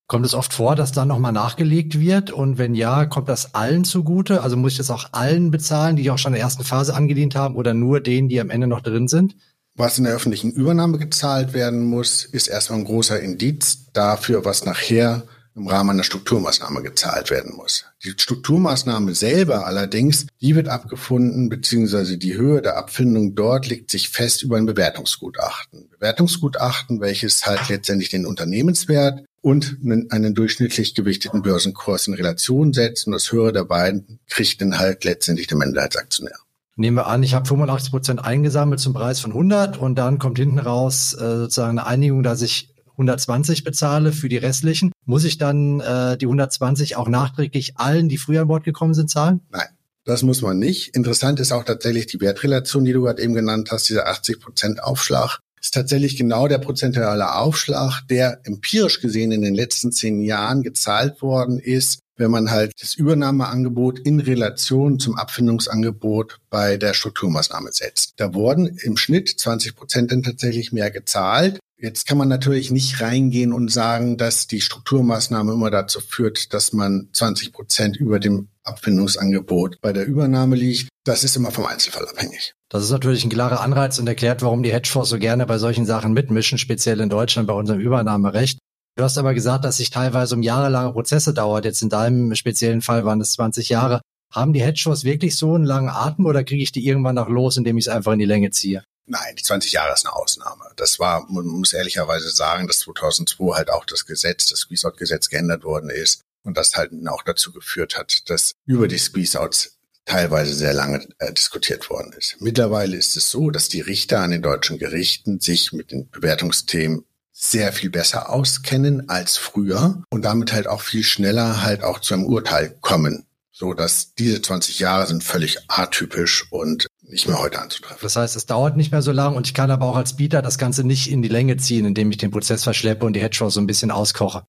Kommt 0.07 0.25
es 0.25 0.33
oft 0.33 0.54
vor, 0.54 0.75
dass 0.75 0.92
da 0.92 1.06
nochmal 1.06 1.31
nachgelegt 1.31 2.00
wird? 2.00 2.31
Und 2.31 2.57
wenn 2.57 2.75
ja, 2.75 3.06
kommt 3.06 3.30
das 3.30 3.56
allen 3.56 3.83
zugute? 3.83 4.42
Also 4.44 4.57
muss 4.57 4.74
ich 4.74 4.77
das 4.77 4.92
auch 4.92 5.10
allen 5.13 5.50
bezahlen, 5.50 5.95
die 5.95 6.12
auch 6.12 6.18
schon 6.18 6.33
in 6.33 6.36
der 6.36 6.44
ersten 6.44 6.63
Phase 6.63 6.94
angedient 6.94 7.36
haben 7.36 7.56
oder 7.56 7.74
nur 7.74 8.01
denen, 8.01 8.30
die 8.30 8.39
am 8.39 8.50
Ende 8.50 8.68
noch 8.68 8.81
drin 8.81 9.07
sind? 9.07 9.36
Was 9.75 9.98
in 9.98 10.04
der 10.04 10.13
öffentlichen 10.13 10.51
Übernahme 10.51 11.00
gezahlt 11.00 11.54
werden 11.54 11.86
muss, 11.86 12.25
ist 12.25 12.48
erstmal 12.48 12.80
ein 12.80 12.86
großer 12.86 13.19
Indiz 13.19 13.92
dafür, 13.92 14.45
was 14.45 14.65
nachher 14.65 15.24
im 15.56 15.68
Rahmen 15.68 15.92
einer 15.92 16.04
Strukturmaßnahme 16.04 16.82
gezahlt 16.82 17.30
werden 17.30 17.56
muss. 17.56 17.86
Die 18.04 18.14
Strukturmaßnahme 18.18 19.14
selber 19.14 19.68
allerdings, 19.68 20.26
die 20.42 20.56
wird 20.56 20.68
abgefunden, 20.68 21.50
beziehungsweise 21.50 22.18
die 22.18 22.36
Höhe 22.36 22.62
der 22.62 22.78
Abfindung 22.78 23.36
dort 23.36 23.68
legt 23.68 23.92
sich 23.92 24.10
fest 24.10 24.44
über 24.44 24.58
ein 24.58 24.66
Bewertungsgutachten. 24.66 25.90
Bewertungsgutachten, 25.92 27.02
welches 27.02 27.46
halt 27.46 27.70
letztendlich 27.70 28.10
den 28.10 28.26
Unternehmenswert 28.26 29.24
und 29.42 29.78
einen, 29.84 30.34
durchschnittlich 30.34 30.96
gewichteten 30.96 31.42
Börsenkurs 31.42 32.08
in 32.08 32.14
Relation 32.14 32.74
setzt 32.74 33.06
und 33.06 33.14
das 33.14 33.32
höhere 33.32 33.52
der 33.52 33.66
beiden 33.66 34.20
kriegt 34.30 34.62
dann 34.62 34.80
halt 34.80 35.04
letztendlich 35.04 35.48
der 35.48 35.58
Minderheitsaktionär. 35.58 36.38
Nehmen 36.76 36.98
wir 36.98 37.06
an, 37.06 37.22
ich 37.22 37.36
habe 37.36 37.46
85 37.46 37.92
Prozent 37.92 38.26
eingesammelt 38.26 38.80
zum 38.80 38.94
Preis 38.94 39.20
von 39.20 39.32
100 39.32 39.78
und 39.78 39.96
dann 39.96 40.18
kommt 40.18 40.40
hinten 40.40 40.58
raus 40.58 41.14
äh, 41.14 41.20
sozusagen 41.20 41.78
eine 41.78 41.86
Einigung, 41.86 42.24
dass 42.24 42.42
ich 42.42 42.73
120 42.94 43.63
bezahle 43.63 44.12
für 44.12 44.30
die 44.30 44.38
restlichen, 44.38 44.92
muss 45.06 45.24
ich 45.24 45.38
dann 45.38 45.80
äh, 45.80 46.18
die 46.18 46.25
120 46.25 46.95
auch 46.95 47.10
nachträglich 47.10 47.78
allen, 47.78 48.10
die 48.10 48.18
früher 48.18 48.42
an 48.42 48.48
Bord 48.48 48.63
gekommen 48.63 48.94
sind, 48.94 49.10
zahlen? 49.10 49.42
Nein. 49.51 49.68
Das 50.06 50.22
muss 50.22 50.42
man 50.42 50.60
nicht. 50.60 50.98
Interessant 50.98 51.40
ist 51.40 51.54
auch 51.54 51.63
tatsächlich 51.63 52.07
die 52.07 52.19
Wertrelation, 52.19 52.84
die 52.84 52.92
du 52.92 53.04
gerade 53.04 53.22
eben 53.22 53.34
genannt 53.34 53.69
hast, 53.72 53.88
dieser 53.88 54.07
80 54.07 54.42
Prozent 54.42 54.84
Aufschlag 54.84 55.40
ist 55.63 55.74
tatsächlich 55.74 56.18
genau 56.18 56.50
der 56.50 56.57
prozentuale 56.57 57.36
Aufschlag, 57.36 58.01
der 58.10 58.42
empirisch 58.44 59.00
gesehen 59.00 59.31
in 59.31 59.42
den 59.42 59.56
letzten 59.56 59.94
zehn 59.94 60.22
Jahren 60.22 60.62
gezahlt 60.62 61.22
worden 61.22 61.57
ist, 61.57 62.00
wenn 62.18 62.31
man 62.31 62.51
halt 62.51 62.74
das 62.81 62.96
Übernahmeangebot 62.96 64.00
in 64.00 64.19
Relation 64.19 65.00
zum 65.00 65.16
Abfindungsangebot 65.16 66.39
bei 66.50 66.75
der 66.75 66.94
Strukturmaßnahme 66.94 67.72
setzt. 67.72 68.13
Da 68.18 68.34
wurden 68.34 68.77
im 68.84 68.98
Schnitt 68.98 69.29
20 69.29 69.75
Prozent 69.75 70.12
dann 70.12 70.22
tatsächlich 70.22 70.74
mehr 70.74 70.91
gezahlt. 70.91 71.60
Jetzt 71.84 72.08
kann 72.08 72.18
man 72.18 72.30
natürlich 72.30 72.72
nicht 72.72 73.02
reingehen 73.02 73.52
und 73.52 73.70
sagen, 73.70 74.16
dass 74.16 74.48
die 74.48 74.62
Strukturmaßnahme 74.62 75.52
immer 75.52 75.70
dazu 75.70 76.00
führt, 76.00 76.54
dass 76.54 76.72
man 76.72 77.10
20 77.12 77.52
Prozent 77.52 77.98
über 77.98 78.22
dem 78.22 78.48
Abfindungsangebot 78.63 79.82
bei 79.82 79.92
der 79.92 80.06
Übernahme 80.06 80.56
liegt. 80.56 80.88
Das 81.04 81.25
ist 81.25 81.36
immer 81.36 81.52
vom 81.52 81.66
Einzelfall 81.66 82.08
abhängig. 82.08 82.54
Das 82.70 82.86
ist 82.86 82.92
natürlich 82.92 83.25
ein 83.25 83.30
klarer 83.30 83.60
Anreiz 83.60 84.00
und 84.00 84.08
erklärt, 84.08 84.42
warum 84.42 84.63
die 84.63 84.72
Hedgefonds 84.72 85.10
so 85.10 85.20
gerne 85.20 85.46
bei 85.46 85.58
solchen 85.58 85.86
Sachen 85.86 86.13
mitmischen, 86.13 86.58
speziell 86.58 87.02
in 87.02 87.10
Deutschland 87.10 87.50
bei 87.50 87.54
unserem 87.54 87.82
Übernahmerecht. 87.82 88.60
Du 88.96 89.04
hast 89.04 89.18
aber 89.18 89.34
gesagt, 89.34 89.66
dass 89.66 89.75
sich 89.75 89.90
teilweise 89.90 90.36
um 90.36 90.42
jahrelange 90.42 90.94
Prozesse 90.94 91.34
dauert. 91.34 91.66
Jetzt 91.66 91.82
in 91.82 91.90
deinem 91.90 92.34
speziellen 92.36 92.82
Fall 92.82 93.04
waren 93.04 93.20
es 93.20 93.34
20 93.34 93.68
Jahre. 93.68 94.00
Haben 94.32 94.54
die 94.54 94.63
Hedgefonds 94.63 95.04
wirklich 95.04 95.36
so 95.36 95.54
einen 95.54 95.66
langen 95.66 95.90
Atem 95.90 96.28
oder 96.28 96.46
kriege 96.46 96.63
ich 96.63 96.72
die 96.72 96.88
irgendwann 96.88 97.16
noch 97.16 97.28
los, 97.28 97.58
indem 97.58 97.78
ich 97.78 97.88
es 97.88 97.94
einfach 97.94 98.13
in 98.13 98.20
die 98.20 98.25
Länge 98.25 98.52
ziehe? 98.52 98.86
Nein, 99.05 99.36
die 99.36 99.43
20 99.43 99.74
Jahre 99.74 99.93
ist 99.93 100.05
eine 100.05 100.15
Ausnahme. 100.15 100.63
Das 100.75 101.00
war, 101.00 101.25
man 101.29 101.45
muss 101.45 101.74
ehrlicherweise 101.74 102.29
sagen, 102.29 102.67
dass 102.67 102.79
2002 102.79 103.55
halt 103.55 103.69
auch 103.69 103.86
das 103.86 104.05
Gesetz, 104.05 104.48
das 104.48 104.60
Squeeze-Out-Gesetz 104.60 105.29
geändert 105.29 105.63
worden 105.63 105.89
ist 105.89 106.22
und 106.43 106.57
das 106.57 106.74
halt 106.75 106.91
auch 107.07 107.24
dazu 107.24 107.51
geführt 107.51 107.98
hat, 107.98 108.29
dass 108.29 108.53
über 108.65 108.88
die 108.88 108.98
Squeeze-Outs 108.98 109.77
teilweise 110.05 110.53
sehr 110.53 110.74
lange 110.74 111.07
äh, 111.19 111.33
diskutiert 111.33 111.89
worden 111.89 112.13
ist. 112.17 112.38
Mittlerweile 112.39 112.98
ist 112.98 113.15
es 113.15 113.29
so, 113.29 113.50
dass 113.51 113.69
die 113.69 113.81
Richter 113.81 114.19
an 114.19 114.31
den 114.31 114.41
deutschen 114.41 114.77
Gerichten 114.77 115.39
sich 115.39 115.72
mit 115.72 115.91
den 115.91 116.10
Bewertungsthemen 116.10 117.05
sehr 117.31 117.74
viel 117.74 117.89
besser 117.89 118.29
auskennen 118.29 119.10
als 119.10 119.38
früher 119.38 120.03
und 120.10 120.24
damit 120.24 120.53
halt 120.53 120.67
auch 120.67 120.81
viel 120.81 121.03
schneller 121.03 121.63
halt 121.63 121.83
auch 121.83 122.00
zu 122.00 122.13
einem 122.13 122.25
Urteil 122.25 122.77
kommen. 122.81 123.25
So 123.51 123.74
dass 123.74 124.13
diese 124.15 124.41
20 124.41 124.79
Jahre 124.79 125.07
sind 125.07 125.24
völlig 125.24 125.60
atypisch 125.67 126.51
und 126.51 126.88
nicht 127.13 127.27
mehr 127.27 127.39
heute 127.39 127.62
anzutreffen. 127.62 128.00
Das 128.01 128.15
heißt, 128.15 128.36
es 128.36 128.46
dauert 128.46 128.75
nicht 128.75 128.91
mehr 128.91 129.01
so 129.01 129.12
lang 129.12 129.36
und 129.36 129.48
ich 129.48 129.53
kann 129.53 129.72
aber 129.72 129.86
auch 129.86 129.96
als 129.96 130.15
Bieter 130.15 130.41
das 130.41 130.58
Ganze 130.58 130.84
nicht 130.84 131.10
in 131.10 131.22
die 131.22 131.29
Länge 131.29 131.58
ziehen, 131.58 131.86
indem 131.86 132.12
ich 132.12 132.17
den 132.17 132.32
Prozess 132.32 132.63
verschleppe 132.63 133.05
und 133.05 133.13
die 133.13 133.22
Hedgefonds 133.22 133.55
so 133.55 133.62
ein 133.62 133.67
bisschen 133.67 133.91
auskoche. 133.91 134.43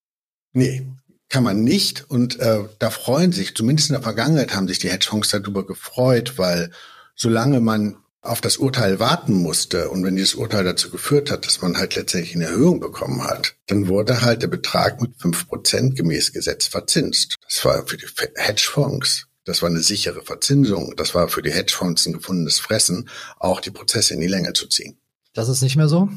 Nee, 0.53 0.87
kann 1.29 1.45
man 1.45 1.63
nicht. 1.63 2.09
Und 2.09 2.39
äh, 2.41 2.65
da 2.79 2.91
freuen 2.91 3.33
sich, 3.33 3.55
zumindest 3.55 3.91
in 3.91 3.95
der 3.95 4.03
Vergangenheit 4.03 4.55
haben 4.55 4.69
sich 4.69 4.79
die 4.79 4.91
Hedgefonds 4.91 5.31
darüber 5.31 5.67
gefreut, 5.67 6.35
weil 6.37 6.71
solange 7.15 7.61
man 7.61 7.97
auf 8.25 8.41
das 8.41 8.57
Urteil 8.57 9.01
warten 9.01 9.35
musste 9.35 9.91
und 9.91 10.03
wenn 10.03 10.17
dieses 10.17 10.35
Urteil 10.35 10.65
dazu 10.65 10.91
geführt 10.91 11.31
hat, 11.31 11.45
dass 11.45 11.61
man 11.61 11.77
halt 11.77 11.95
letztendlich 11.95 12.35
eine 12.35 12.47
Erhöhung 12.47 12.81
bekommen 12.81 13.23
hat, 13.23 13.55
dann 13.67 13.87
wurde 13.87 14.23
halt 14.23 14.43
der 14.43 14.49
Betrag 14.49 15.01
mit 15.03 15.21
fünf 15.21 15.47
Prozent 15.47 15.95
gemäß 15.95 16.33
Gesetz 16.33 16.67
verzinst. 16.67 17.37
Das 17.47 17.65
war 17.67 17.87
für 17.87 17.99
die 17.99 18.07
Hedgefonds. 18.37 19.27
Das 19.45 19.63
war 19.63 19.69
eine 19.69 19.81
sichere 19.81 20.23
Verzinsung. 20.23 20.95
Das 20.97 21.15
war 21.15 21.29
für 21.29 21.43
die 21.43 21.53
Hedgefonds 21.53 22.07
ein 22.07 22.15
gefundenes 22.15 22.59
Fressen, 22.59 23.09
auch 23.39 23.61
die 23.61 23.71
Prozesse 23.71 24.15
in 24.15 24.21
die 24.21 24.27
Länge 24.27 24.53
zu 24.55 24.67
ziehen. 24.69 24.99
Das 25.35 25.49
ist 25.49 25.63
nicht 25.63 25.77
mehr 25.77 25.89
so? 25.89 26.09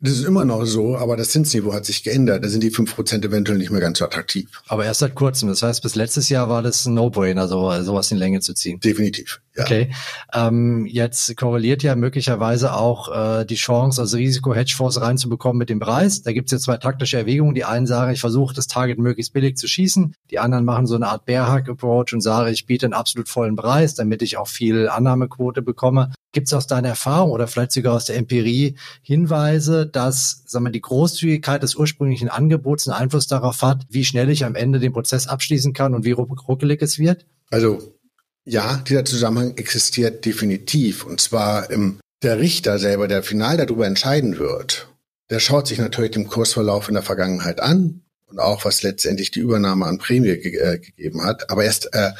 Das 0.00 0.12
ist 0.12 0.24
immer 0.24 0.44
noch 0.44 0.66
so, 0.66 0.98
aber 0.98 1.16
das 1.16 1.30
Zinsniveau 1.30 1.72
hat 1.72 1.86
sich 1.86 2.04
geändert. 2.04 2.44
Da 2.44 2.48
sind 2.48 2.62
die 2.62 2.70
fünf 2.70 2.94
Prozent 2.94 3.24
eventuell 3.24 3.56
nicht 3.56 3.70
mehr 3.70 3.80
ganz 3.80 3.98
so 3.98 4.04
attraktiv. 4.04 4.50
Aber 4.68 4.84
erst 4.84 5.00
seit 5.00 5.14
kurzem. 5.14 5.48
Das 5.48 5.62
heißt, 5.62 5.82
bis 5.82 5.94
letztes 5.94 6.28
Jahr 6.28 6.50
war 6.50 6.62
das 6.62 6.84
ein 6.84 6.92
No-Brainer, 6.92 7.48
so, 7.48 7.70
sowas 7.82 8.10
in 8.10 8.18
Länge 8.18 8.40
zu 8.40 8.52
ziehen. 8.52 8.78
Definitiv. 8.80 9.40
Ja. 9.56 9.62
Okay. 9.64 9.90
Ähm, 10.34 10.84
jetzt 10.84 11.34
korreliert 11.38 11.82
ja 11.82 11.96
möglicherweise 11.96 12.74
auch 12.74 13.40
äh, 13.40 13.46
die 13.46 13.54
Chance, 13.54 14.02
also 14.02 14.18
Risiko-Hedgefonds 14.18 15.00
reinzubekommen 15.00 15.56
mit 15.56 15.70
dem 15.70 15.80
Preis. 15.80 16.20
Da 16.20 16.32
gibt 16.32 16.48
es 16.48 16.52
ja 16.52 16.58
zwei 16.58 16.76
taktische 16.76 17.16
Erwägungen. 17.16 17.54
Die 17.54 17.64
einen 17.64 17.86
sagen, 17.86 18.12
ich 18.12 18.20
versuche 18.20 18.54
das 18.54 18.66
Target 18.66 18.98
möglichst 18.98 19.32
billig 19.32 19.56
zu 19.56 19.66
schießen. 19.66 20.14
Die 20.30 20.38
anderen 20.38 20.66
machen 20.66 20.86
so 20.86 20.96
eine 20.96 21.08
Art 21.08 21.24
Bear-Hack-Approach 21.24 22.12
und 22.12 22.20
sagen, 22.20 22.52
ich 22.52 22.66
biete 22.66 22.84
einen 22.84 22.92
absolut 22.92 23.30
vollen 23.30 23.56
Preis, 23.56 23.94
damit 23.94 24.20
ich 24.20 24.36
auch 24.36 24.48
viel 24.48 24.90
Annahmequote 24.90 25.62
bekomme. 25.62 26.12
Gibt 26.36 26.48
es 26.48 26.52
aus 26.52 26.66
deiner 26.66 26.88
Erfahrung 26.88 27.30
oder 27.30 27.48
vielleicht 27.48 27.72
sogar 27.72 27.94
aus 27.94 28.04
der 28.04 28.16
Empirie 28.16 28.76
Hinweise, 29.00 29.86
dass 29.86 30.42
sagen 30.44 30.66
wir, 30.66 30.70
die 30.70 30.82
Großzügigkeit 30.82 31.62
des 31.62 31.76
ursprünglichen 31.76 32.28
Angebots 32.28 32.86
einen 32.86 33.00
Einfluss 33.00 33.26
darauf 33.26 33.62
hat, 33.62 33.86
wie 33.88 34.04
schnell 34.04 34.28
ich 34.28 34.44
am 34.44 34.54
Ende 34.54 34.78
den 34.78 34.92
Prozess 34.92 35.28
abschließen 35.28 35.72
kann 35.72 35.94
und 35.94 36.04
wie 36.04 36.10
ruckelig 36.10 36.82
es 36.82 36.98
wird? 36.98 37.24
Also 37.50 37.96
ja, 38.44 38.82
dieser 38.86 39.06
Zusammenhang 39.06 39.56
existiert 39.56 40.26
definitiv. 40.26 41.06
Und 41.06 41.22
zwar 41.22 41.70
im, 41.70 42.00
der 42.22 42.38
Richter 42.38 42.78
selber, 42.78 43.08
der 43.08 43.22
final 43.22 43.56
darüber 43.56 43.86
entscheiden 43.86 44.38
wird, 44.38 44.88
der 45.30 45.40
schaut 45.40 45.66
sich 45.68 45.78
natürlich 45.78 46.10
den 46.10 46.28
Kursverlauf 46.28 46.88
in 46.88 46.94
der 46.96 47.02
Vergangenheit 47.02 47.60
an 47.60 48.02
und 48.26 48.40
auch 48.40 48.66
was 48.66 48.82
letztendlich 48.82 49.30
die 49.30 49.40
Übernahme 49.40 49.86
an 49.86 49.96
Prämie 49.96 50.36
ge 50.36 50.54
äh, 50.58 50.78
gegeben 50.80 51.24
hat. 51.24 51.48
Aber 51.48 51.64
er 51.64 51.70
ist 51.70 51.94
äh, 51.94 52.10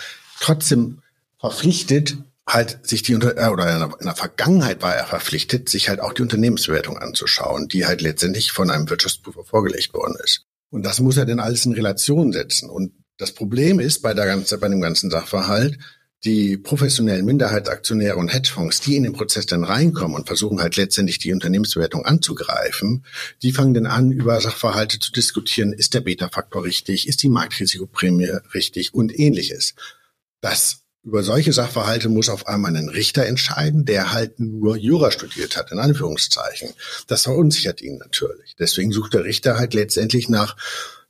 trotzdem 0.41 1.03
verpflichtet, 1.39 2.17
halt 2.49 2.87
sich 2.87 3.03
die 3.03 3.15
äh, 3.15 3.49
oder 3.49 3.91
in 4.01 4.07
der 4.07 4.15
Vergangenheit 4.15 4.83
war 4.83 4.95
er 4.95 5.07
verpflichtet, 5.07 5.69
sich 5.69 5.89
halt 5.89 6.01
auch 6.01 6.13
die 6.13 6.23
Unternehmensbewertung 6.23 6.99
anzuschauen, 6.99 7.69
die 7.69 7.87
halt 7.87 8.01
letztendlich 8.01 8.53
von 8.53 8.71
einem 8.71 8.89
Wirtschaftsprüfer 8.89 9.45
vorgelegt 9.45 9.95
worden 9.95 10.17
ist. 10.23 10.47
Und 10.71 10.85
das 10.85 11.01
muss 11.01 11.17
er 11.17 11.27
denn 11.27 11.41
alles 11.41 11.67
in 11.67 11.73
Relation 11.73 12.33
setzen. 12.33 12.71
Und 12.71 12.93
das 13.19 13.33
Problem 13.33 13.81
ist 13.81 14.03
bei 14.03 14.15
der 14.15 14.27
ganzen, 14.27 14.61
bei 14.61 14.69
dem 14.69 14.81
ganzen 14.81 15.11
Sachverhalt, 15.11 15.79
die 16.25 16.57
professionellen 16.57 17.25
Minderheitsaktionäre 17.25 18.17
und 18.17 18.33
Hedgefonds, 18.33 18.81
die 18.81 18.97
in 18.97 19.05
den 19.05 19.13
Prozess 19.13 19.47
dann 19.47 19.65
reinkommen 19.65 20.17
und 20.17 20.27
versuchen 20.27 20.61
halt 20.61 20.77
letztendlich 20.77 21.19
die 21.19 21.33
Unternehmensbewertung 21.33 22.05
anzugreifen, 22.05 23.05
die 23.43 23.53
fangen 23.53 23.75
dann 23.75 23.87
an, 23.87 24.11
über 24.11 24.41
Sachverhalte 24.41 24.99
zu 24.99 25.13
diskutieren, 25.13 25.73
ist 25.73 25.95
der 25.95 26.01
Beta-Faktor 26.01 26.65
richtig, 26.65 27.07
ist 27.07 27.23
die 27.23 27.29
Marktrisikoprämie 27.29 28.31
richtig 28.55 28.95
und 28.95 29.17
ähnliches. 29.17 29.75
Das 30.41 30.86
über 31.07 31.23
solche 31.23 31.53
Sachverhalte 31.53 32.09
muss 32.09 32.29
auf 32.29 32.49
einmal 32.49 32.77
ein 32.77 32.89
Richter 32.89 33.27
entscheiden, 33.27 33.85
der 33.85 34.13
halt 34.13 34.41
nur 34.41 34.77
Jura 34.77 35.13
studiert 35.13 35.57
hat, 35.57 35.71
in 35.71 35.79
Anführungszeichen. 35.79 36.71
Das 37.07 37.23
verunsichert 37.23 37.81
ihn 37.81 37.99
natürlich. 37.99 38.57
Deswegen 38.59 38.91
sucht 38.91 39.15
der 39.15 39.23
Richter 39.25 39.57
halt 39.57 39.73
letztendlich 39.73 40.29
nach 40.29 40.57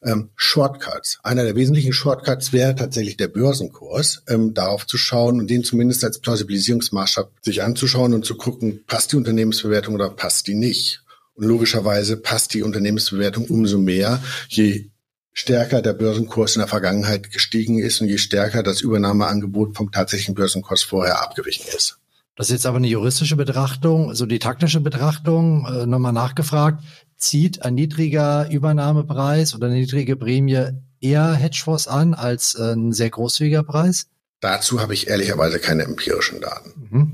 ähm, 0.03 0.29
Shortcuts. 0.37 1.19
Einer 1.23 1.45
der 1.45 1.57
wesentlichen 1.57 1.95
Shortcuts 1.95 2.53
wäre 2.53 2.75
tatsächlich 2.75 3.17
der 3.17 3.29
Börsenkurs, 3.29 4.23
ähm, 4.29 4.53
darauf 4.53 4.87
zu 4.87 4.99
schauen 4.99 5.41
und 5.41 5.49
den 5.49 5.65
zumindest 5.65 6.05
als 6.05 6.19
Plausibilisierungsmaßstab 6.19 7.33
sich 7.41 7.63
anzuschauen 7.63 8.13
und 8.13 8.27
zu 8.27 8.37
gucken, 8.37 8.85
passt 8.87 9.13
die 9.13 9.17
Unternehmensbewertung 9.17 9.95
oder 9.95 10.11
passt 10.11 10.47
die 10.47 10.55
nicht. 10.55 11.03
Und 11.37 11.47
logischerweise 11.47 12.19
passt 12.19 12.53
die 12.53 12.63
Unternehmensbewertung 12.63 13.47
umso 13.47 13.79
mehr, 13.79 14.23
je 14.49 14.91
stärker 15.37 15.83
der 15.83 15.93
Börsenkurs 15.93 16.57
in 16.57 16.61
der 16.61 16.69
Vergangenheit 16.69 17.31
gestiegen 17.31 17.79
ist 17.79 18.01
und 18.01 18.09
je 18.09 18.17
stärker 18.17 18.63
das 18.63 18.81
Übernahmeangebot 18.81 19.77
vom 19.77 19.93
tatsächlichen 19.93 20.35
Börsenkurs 20.35 20.83
vorher 20.83 21.23
abgewichen 21.23 21.67
ist. 21.77 21.99
Das 22.37 22.49
ist 22.49 22.53
jetzt 22.53 22.67
aber 22.67 22.79
eine 22.79 22.89
juristische 22.89 23.37
Betrachtung, 23.37 24.15
so 24.15 24.25
die 24.25 24.39
taktische 24.39 24.81
Betrachtung, 24.81 25.67
äh, 25.67 25.87
nochmal 25.87 26.15
nachgefragt, 26.15 26.83
zieht 27.17 27.63
ein 27.63 27.75
niedriger 27.75 28.51
Übernahmepreis 28.51 29.55
oder 29.55 29.67
eine 29.67 29.77
niedrige 29.77 30.17
Prämie 30.17 30.71
eher 31.01 31.35
Hedgefonds 31.35 31.87
an 31.87 32.15
als 32.15 32.55
äh, 32.55 32.73
ein 32.73 32.93
sehr 32.93 33.11
großzügiger 33.11 33.63
Preis? 33.63 34.09
Dazu 34.41 34.81
habe 34.81 34.93
ich 34.93 35.09
ehrlicherweise 35.09 35.59
keine 35.59 35.85
empirischen 35.85 36.41
Daten. 36.41 36.89
Mhm. 36.91 37.13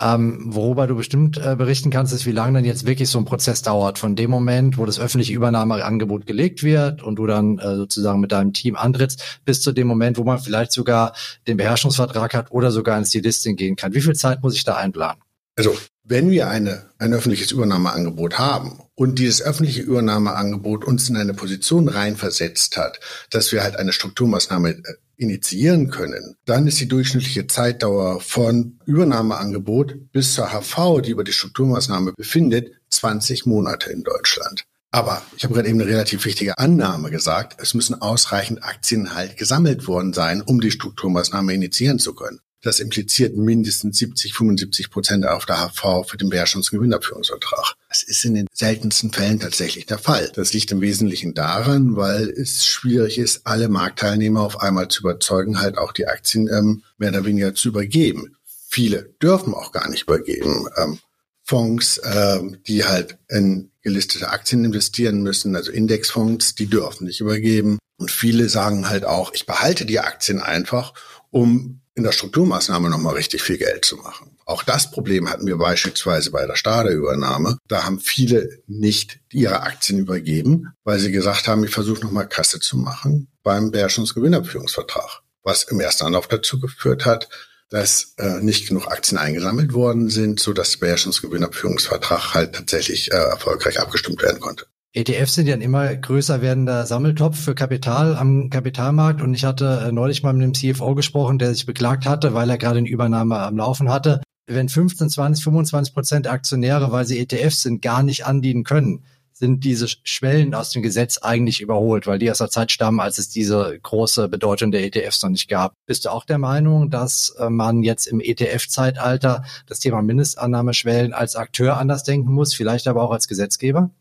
Ähm, 0.00 0.54
worüber 0.54 0.86
du 0.86 0.96
bestimmt 0.96 1.36
äh, 1.36 1.56
berichten 1.56 1.90
kannst, 1.90 2.12
ist, 2.12 2.26
wie 2.26 2.32
lange 2.32 2.54
dann 2.54 2.64
jetzt 2.64 2.86
wirklich 2.86 3.10
so 3.10 3.18
ein 3.18 3.24
Prozess 3.24 3.60
dauert. 3.62 3.98
Von 3.98 4.16
dem 4.16 4.30
Moment, 4.30 4.78
wo 4.78 4.86
das 4.86 4.98
öffentliche 4.98 5.34
Übernahmeangebot 5.34 6.26
gelegt 6.26 6.62
wird 6.62 7.02
und 7.02 7.16
du 7.16 7.26
dann 7.26 7.58
äh, 7.58 7.76
sozusagen 7.76 8.20
mit 8.20 8.32
deinem 8.32 8.52
Team 8.52 8.76
antrittst, 8.76 9.40
bis 9.44 9.60
zu 9.60 9.72
dem 9.72 9.88
Moment, 9.88 10.16
wo 10.16 10.24
man 10.24 10.38
vielleicht 10.38 10.72
sogar 10.72 11.12
den 11.46 11.56
Beherrschungsvertrag 11.56 12.32
hat 12.34 12.50
oder 12.50 12.70
sogar 12.70 12.96
ins 12.98 13.10
Delisting 13.10 13.56
gehen 13.56 13.76
kann. 13.76 13.92
Wie 13.92 14.00
viel 14.00 14.14
Zeit 14.14 14.42
muss 14.42 14.54
ich 14.54 14.64
da 14.64 14.76
einplanen? 14.76 15.20
Also 15.60 15.76
wenn 16.04 16.30
wir 16.30 16.48
eine, 16.48 16.86
ein 16.96 17.12
öffentliches 17.12 17.50
Übernahmeangebot 17.50 18.38
haben 18.38 18.80
und 18.94 19.18
dieses 19.18 19.42
öffentliche 19.42 19.82
Übernahmeangebot 19.82 20.86
uns 20.86 21.10
in 21.10 21.18
eine 21.18 21.34
Position 21.34 21.86
reinversetzt 21.86 22.78
hat, 22.78 22.98
dass 23.28 23.52
wir 23.52 23.62
halt 23.62 23.76
eine 23.76 23.92
Strukturmaßnahme 23.92 24.70
äh, 24.70 24.82
initiieren 25.18 25.90
können, 25.90 26.36
dann 26.46 26.66
ist 26.66 26.80
die 26.80 26.88
durchschnittliche 26.88 27.46
Zeitdauer 27.46 28.22
von 28.22 28.78
Übernahmeangebot 28.86 30.10
bis 30.12 30.32
zur 30.32 30.48
HV, 30.48 31.02
die 31.02 31.10
über 31.10 31.24
die 31.24 31.34
Strukturmaßnahme 31.34 32.14
befindet, 32.16 32.72
20 32.88 33.44
Monate 33.44 33.90
in 33.90 34.02
Deutschland. 34.02 34.64
Aber 34.90 35.20
ich 35.36 35.44
habe 35.44 35.52
gerade 35.52 35.68
eben 35.68 35.78
eine 35.78 35.90
relativ 35.90 36.24
wichtige 36.24 36.56
Annahme 36.56 37.10
gesagt. 37.10 37.60
Es 37.60 37.74
müssen 37.74 38.00
ausreichend 38.00 38.64
Aktien 38.64 39.14
halt 39.14 39.36
gesammelt 39.36 39.86
worden 39.86 40.14
sein, 40.14 40.40
um 40.40 40.62
die 40.62 40.70
Strukturmaßnahme 40.70 41.52
initiieren 41.52 41.98
zu 41.98 42.14
können. 42.14 42.40
Das 42.62 42.78
impliziert 42.78 43.36
mindestens 43.36 43.98
70, 43.98 44.34
75 44.34 44.90
Prozent 44.90 45.26
auf 45.26 45.46
der 45.46 45.56
HV 45.56 46.06
für 46.06 46.18
den 46.18 46.30
Beherrschungs- 46.30 46.70
und 46.70 46.78
Gewinnabführungsvertrag. 46.78 47.74
Das 47.88 48.02
ist 48.02 48.24
in 48.24 48.34
den 48.34 48.46
seltensten 48.52 49.12
Fällen 49.12 49.40
tatsächlich 49.40 49.86
der 49.86 49.98
Fall. 49.98 50.30
Das 50.34 50.52
liegt 50.52 50.70
im 50.70 50.82
Wesentlichen 50.82 51.32
daran, 51.32 51.96
weil 51.96 52.28
es 52.28 52.66
schwierig 52.66 53.18
ist, 53.18 53.46
alle 53.46 53.68
Marktteilnehmer 53.68 54.42
auf 54.42 54.60
einmal 54.60 54.88
zu 54.88 55.00
überzeugen, 55.00 55.60
halt 55.60 55.78
auch 55.78 55.92
die 55.92 56.06
Aktien 56.06 56.48
ähm, 56.48 56.82
mehr 56.98 57.10
oder 57.10 57.24
weniger 57.24 57.54
zu 57.54 57.68
übergeben. 57.68 58.36
Viele 58.68 59.14
dürfen 59.22 59.54
auch 59.54 59.72
gar 59.72 59.88
nicht 59.88 60.02
übergeben. 60.02 60.68
Ähm, 60.76 60.98
Fonds, 61.42 61.98
äh, 61.98 62.40
die 62.68 62.84
halt 62.84 63.18
in 63.28 63.70
gelistete 63.82 64.30
Aktien 64.30 64.64
investieren 64.64 65.22
müssen, 65.22 65.56
also 65.56 65.72
Indexfonds, 65.72 66.54
die 66.54 66.66
dürfen 66.66 67.06
nicht 67.06 67.20
übergeben. 67.20 67.78
Und 67.96 68.10
viele 68.10 68.48
sagen 68.48 68.88
halt 68.88 69.04
auch, 69.04 69.32
ich 69.34 69.46
behalte 69.46 69.86
die 69.86 70.00
Aktien 70.00 70.40
einfach, 70.40 70.94
um 71.30 71.79
in 71.94 72.04
der 72.04 72.12
Strukturmaßnahme 72.12 72.88
nochmal 72.88 73.14
richtig 73.14 73.42
viel 73.42 73.58
Geld 73.58 73.84
zu 73.84 73.96
machen. 73.96 74.36
Auch 74.46 74.62
das 74.62 74.90
Problem 74.90 75.28
hatten 75.28 75.46
wir 75.46 75.56
beispielsweise 75.56 76.30
bei 76.30 76.46
der 76.46 76.56
Stade-Übernahme. 76.56 77.58
Da 77.68 77.84
haben 77.84 78.00
viele 78.00 78.62
nicht 78.66 79.20
ihre 79.30 79.62
Aktien 79.62 79.98
übergeben, 79.98 80.72
weil 80.84 80.98
sie 80.98 81.12
gesagt 81.12 81.48
haben, 81.48 81.64
ich 81.64 81.70
versuche 81.70 82.00
nochmal 82.00 82.28
Kasse 82.28 82.60
zu 82.60 82.76
machen 82.76 83.28
beim 83.42 83.70
Beherrschungsgewinnabführungsvertrag. 83.70 85.20
Was 85.42 85.64
im 85.64 85.80
ersten 85.80 86.04
Anlauf 86.04 86.28
dazu 86.28 86.60
geführt 86.60 87.06
hat, 87.06 87.28
dass 87.70 88.14
äh, 88.18 88.40
nicht 88.40 88.68
genug 88.68 88.88
Aktien 88.88 89.16
eingesammelt 89.16 89.72
worden 89.72 90.10
sind, 90.10 90.40
so 90.40 90.52
dass 90.52 90.72
der 90.72 90.78
Beherrschungsgewinnabführungsvertrag 90.80 92.34
halt 92.34 92.54
tatsächlich 92.54 93.12
äh, 93.12 93.16
erfolgreich 93.16 93.80
abgestimmt 93.80 94.22
werden 94.22 94.40
konnte. 94.40 94.66
ETFs 94.92 95.34
sind 95.34 95.46
ja 95.46 95.54
ein 95.54 95.60
immer 95.60 95.94
größer 95.94 96.42
werdender 96.42 96.84
Sammeltopf 96.84 97.38
für 97.38 97.54
Kapital 97.54 98.16
am 98.16 98.50
Kapitalmarkt 98.50 99.22
und 99.22 99.34
ich 99.34 99.44
hatte 99.44 99.84
äh, 99.86 99.92
neulich 99.92 100.24
mal 100.24 100.32
mit 100.32 100.42
einem 100.42 100.54
CFO 100.54 100.96
gesprochen, 100.96 101.38
der 101.38 101.54
sich 101.54 101.64
beklagt 101.64 102.06
hatte, 102.06 102.34
weil 102.34 102.50
er 102.50 102.58
gerade 102.58 102.78
eine 102.78 102.88
Übernahme 102.88 103.38
am 103.38 103.56
Laufen 103.56 103.88
hatte. 103.88 104.20
Wenn 104.48 104.68
15, 104.68 105.08
20, 105.08 105.44
25 105.44 105.94
Prozent 105.94 106.26
Aktionäre, 106.26 106.90
weil 106.90 107.04
sie 107.04 107.20
ETFs 107.20 107.62
sind, 107.62 107.82
gar 107.82 108.02
nicht 108.02 108.26
andienen 108.26 108.64
können, 108.64 109.04
sind 109.32 109.62
diese 109.62 109.86
Schwellen 110.02 110.54
aus 110.54 110.70
dem 110.70 110.82
Gesetz 110.82 111.18
eigentlich 111.18 111.60
überholt, 111.60 112.08
weil 112.08 112.18
die 112.18 112.28
aus 112.28 112.38
der 112.38 112.50
Zeit 112.50 112.72
stammen, 112.72 112.98
als 112.98 113.18
es 113.18 113.28
diese 113.28 113.78
große 113.80 114.28
Bedeutung 114.28 114.72
der 114.72 114.82
ETFs 114.84 115.22
noch 115.22 115.30
nicht 115.30 115.48
gab. 115.48 115.74
Bist 115.86 116.04
du 116.04 116.08
auch 116.08 116.24
der 116.24 116.38
Meinung, 116.38 116.90
dass 116.90 117.36
äh, 117.38 117.48
man 117.48 117.84
jetzt 117.84 118.06
im 118.06 118.18
ETF-Zeitalter 118.18 119.44
das 119.66 119.78
Thema 119.78 120.02
Mindestannahmeschwellen 120.02 121.12
als 121.12 121.36
Akteur 121.36 121.76
anders 121.76 122.02
denken 122.02 122.32
muss, 122.32 122.54
vielleicht 122.54 122.88
aber 122.88 123.04
auch 123.04 123.12
als 123.12 123.28
Gesetzgeber? 123.28 123.92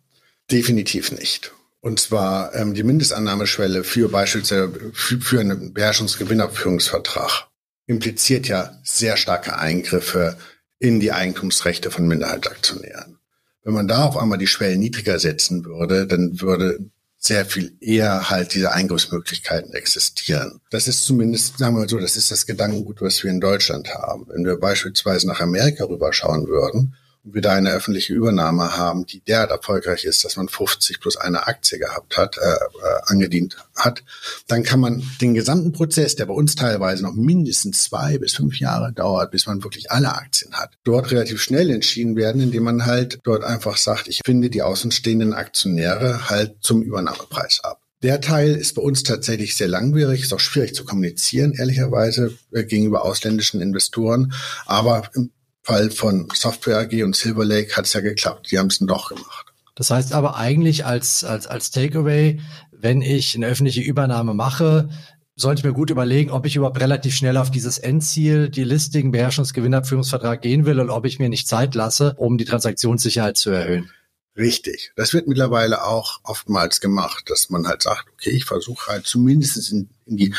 Definitiv 0.52 1.12
nicht. 1.12 1.52
Und 1.82 2.00
zwar 2.00 2.54
ähm, 2.56 2.74
die 2.74 2.84
Mindestannahmeschwelle 2.84 3.84
für 3.84 4.10
beispielsweise 4.10 4.92
für, 4.94 5.22
für 5.22 5.40
einen 5.40 5.74
Beherrschungsgewinnabführungsvertrag 5.74 7.48
impliziert 7.86 8.48
ja 8.48 8.78
sehr 8.84 9.18
starke 9.18 9.58
Eingriffe 9.58 10.38
in 10.78 11.00
die 11.00 11.12
Eigentumsrechte 11.12 11.92
von 11.92 12.08
Minderheitsaktionären. 12.08 13.20
Wenn 13.64 13.74
man 13.74 13.88
da 13.88 14.06
auf 14.06 14.18
einmal 14.18 14.38
die 14.38 14.48
Schwellen 14.48 14.80
niedriger 14.80 15.20
setzen 15.20 15.66
würde, 15.66 16.08
dann 16.08 16.42
würde 16.42 16.80
sehr 17.18 17.46
viel 17.46 17.76
eher 17.82 18.30
halt 18.30 18.54
diese 18.54 18.72
Eingriffsmöglichkeiten 18.72 19.74
existieren. 19.74 20.62
Das 20.70 20.88
ist 20.88 21.04
zumindest, 21.04 21.58
sagen 21.58 21.76
wir 21.76 21.82
mal 21.82 21.90
so, 21.90 22.00
das 22.00 22.16
ist 22.16 22.32
das 22.32 22.46
Gedankengut, 22.46 23.02
was 23.02 23.22
wir 23.24 23.30
in 23.30 23.42
Deutschland 23.42 23.94
haben. 23.94 24.26
Wenn 24.30 24.46
wir 24.46 24.58
beispielsweise 24.58 25.28
nach 25.28 25.42
Amerika 25.42 25.84
rüberschauen 25.84 26.48
würden, 26.48 26.96
wir 27.24 27.42
da 27.42 27.54
eine 27.54 27.72
öffentliche 27.72 28.14
Übernahme 28.14 28.78
haben, 28.78 29.06
die 29.06 29.22
derart 29.22 29.52
erfolgreich 29.52 30.06
ist, 30.06 30.24
dass 30.24 30.38
man 30.38 30.48
50 30.48 31.00
plus 31.00 31.18
eine 31.18 31.48
Aktie 31.48 31.78
gehabt 31.78 32.18
hat, 32.18 32.38
äh, 32.38 32.42
äh, 32.42 32.58
angedient 33.06 33.58
hat, 33.76 34.04
dann 34.48 34.64
kann 34.64 34.80
man 34.80 35.04
den 35.22 35.34
gesamten 35.34 35.72
Prozess, 35.72 36.16
der 36.16 36.26
bei 36.26 36.34
uns 36.34 36.56
teilweise 36.56 37.04
noch 37.04 37.14
mindestens 37.14 37.84
zwei 37.84 38.18
bis 38.18 38.36
fünf 38.36 38.60
Jahre 38.60 38.94
dauert, 38.94 39.32
bis 39.32 39.48
man 39.48 39.64
wirklich 39.64 39.92
alle 39.92 40.14
Aktien 40.14 40.54
hat, 40.54 40.72
dort 40.84 41.12
relativ 41.12 41.42
schnell 41.42 41.70
entschieden 41.70 42.16
werden, 42.16 42.42
indem 42.42 42.64
man 42.64 42.86
halt 42.86 43.20
dort 43.24 43.44
einfach 43.44 43.78
sagt, 43.78 44.08
ich 44.08 44.22
finde 44.26 44.50
die 44.50 44.62
außenstehenden 44.62 45.34
Aktionäre 45.34 46.30
halt 46.30 46.58
zum 46.62 46.82
Übernahmepreis 46.82 47.60
ab. 47.64 47.82
Der 48.02 48.22
Teil 48.22 48.56
ist 48.56 48.76
bei 48.76 48.82
uns 48.82 49.04
tatsächlich 49.04 49.58
sehr 49.58 49.68
langwierig, 49.68 50.22
ist 50.22 50.34
auch 50.34 50.40
schwierig 50.40 50.74
zu 50.74 50.86
kommunizieren, 50.86 51.52
ehrlicherweise, 51.52 52.34
äh, 52.54 52.64
gegenüber 52.64 53.04
ausländischen 53.04 53.60
Investoren. 53.60 54.32
Aber 54.66 55.10
im 55.16 55.32
Fall 55.70 55.92
von 55.92 56.28
Software 56.34 56.80
AG 56.80 57.04
und 57.04 57.16
Silver 57.16 57.46
Lake 57.46 57.78
hat 57.78 57.86
es 57.86 57.94
ja 57.94 58.02
geklappt. 58.02 58.50
Die 58.50 58.58
haben 58.58 58.68
es 58.68 58.80
doch 58.80 59.10
gemacht. 59.10 59.54
Das 59.76 59.92
heißt 59.92 60.14
aber 60.14 60.36
eigentlich 60.36 60.84
als, 60.84 61.24
als, 61.24 61.46
als 61.46 61.70
Takeaway, 61.70 62.40
wenn 62.72 63.04
ich 63.04 63.36
eine 63.36 63.46
öffentliche 63.46 63.82
Übernahme 63.82 64.34
mache, 64.34 64.90
sollte 65.36 65.60
ich 65.60 65.66
mir 65.66 65.74
gut 65.74 65.92
überlegen, 65.92 66.32
ob 66.32 66.48
ich 66.48 66.56
überhaupt 66.56 66.80
relativ 66.80 67.14
schnell 67.14 67.38
auf 67.38 67.52
dieses 67.52 67.78
Endziel, 67.78 68.50
die 68.50 68.64
Listing, 68.64 69.12
Beherrschungsgewinnabführungsvertrag 69.12 70.42
gehen 70.42 70.66
will 70.66 70.80
und 70.80 70.90
ob 70.90 71.06
ich 71.06 71.20
mir 71.20 71.30
nicht 71.30 71.48
Zeit 71.48 71.76
lasse, 71.76 72.16
um 72.18 72.40
die 72.40 72.46
Transaktionssicherheit 72.46 73.38
zu 73.38 73.52
erhöhen. 73.52 73.92
Richtig. 74.36 74.92
Das 74.96 75.14
wird 75.14 75.28
mittlerweile 75.28 75.86
auch 75.86 76.20
oftmals 76.24 76.82
gemacht, 76.82 77.30
dass 77.30 77.52
man 77.52 77.68
halt 77.68 77.84
sagt, 77.84 78.08
okay, 78.14 78.32
ich 78.32 78.46
versuche 78.46 78.92
halt 78.92 79.06
zumindest 79.06 79.72
in, 79.72 79.90
in 80.08 80.18
die 80.18 80.34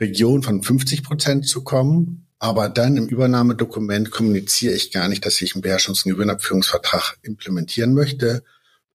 Region 0.00 0.42
von 0.42 0.62
50 0.62 1.02
Prozent 1.02 1.46
zu 1.46 1.62
kommen 1.62 2.27
aber 2.38 2.68
dann 2.68 2.96
im 2.96 3.08
Übernahmedokument 3.08 4.10
kommuniziere 4.10 4.74
ich 4.74 4.92
gar 4.92 5.08
nicht, 5.08 5.26
dass 5.26 5.40
ich 5.40 5.54
einen 5.54 5.64
Beherrschungs- 5.64 6.04
und 6.06 6.12
Gewinnabführungsvertrag 6.12 7.18
implementieren 7.22 7.94
möchte, 7.94 8.44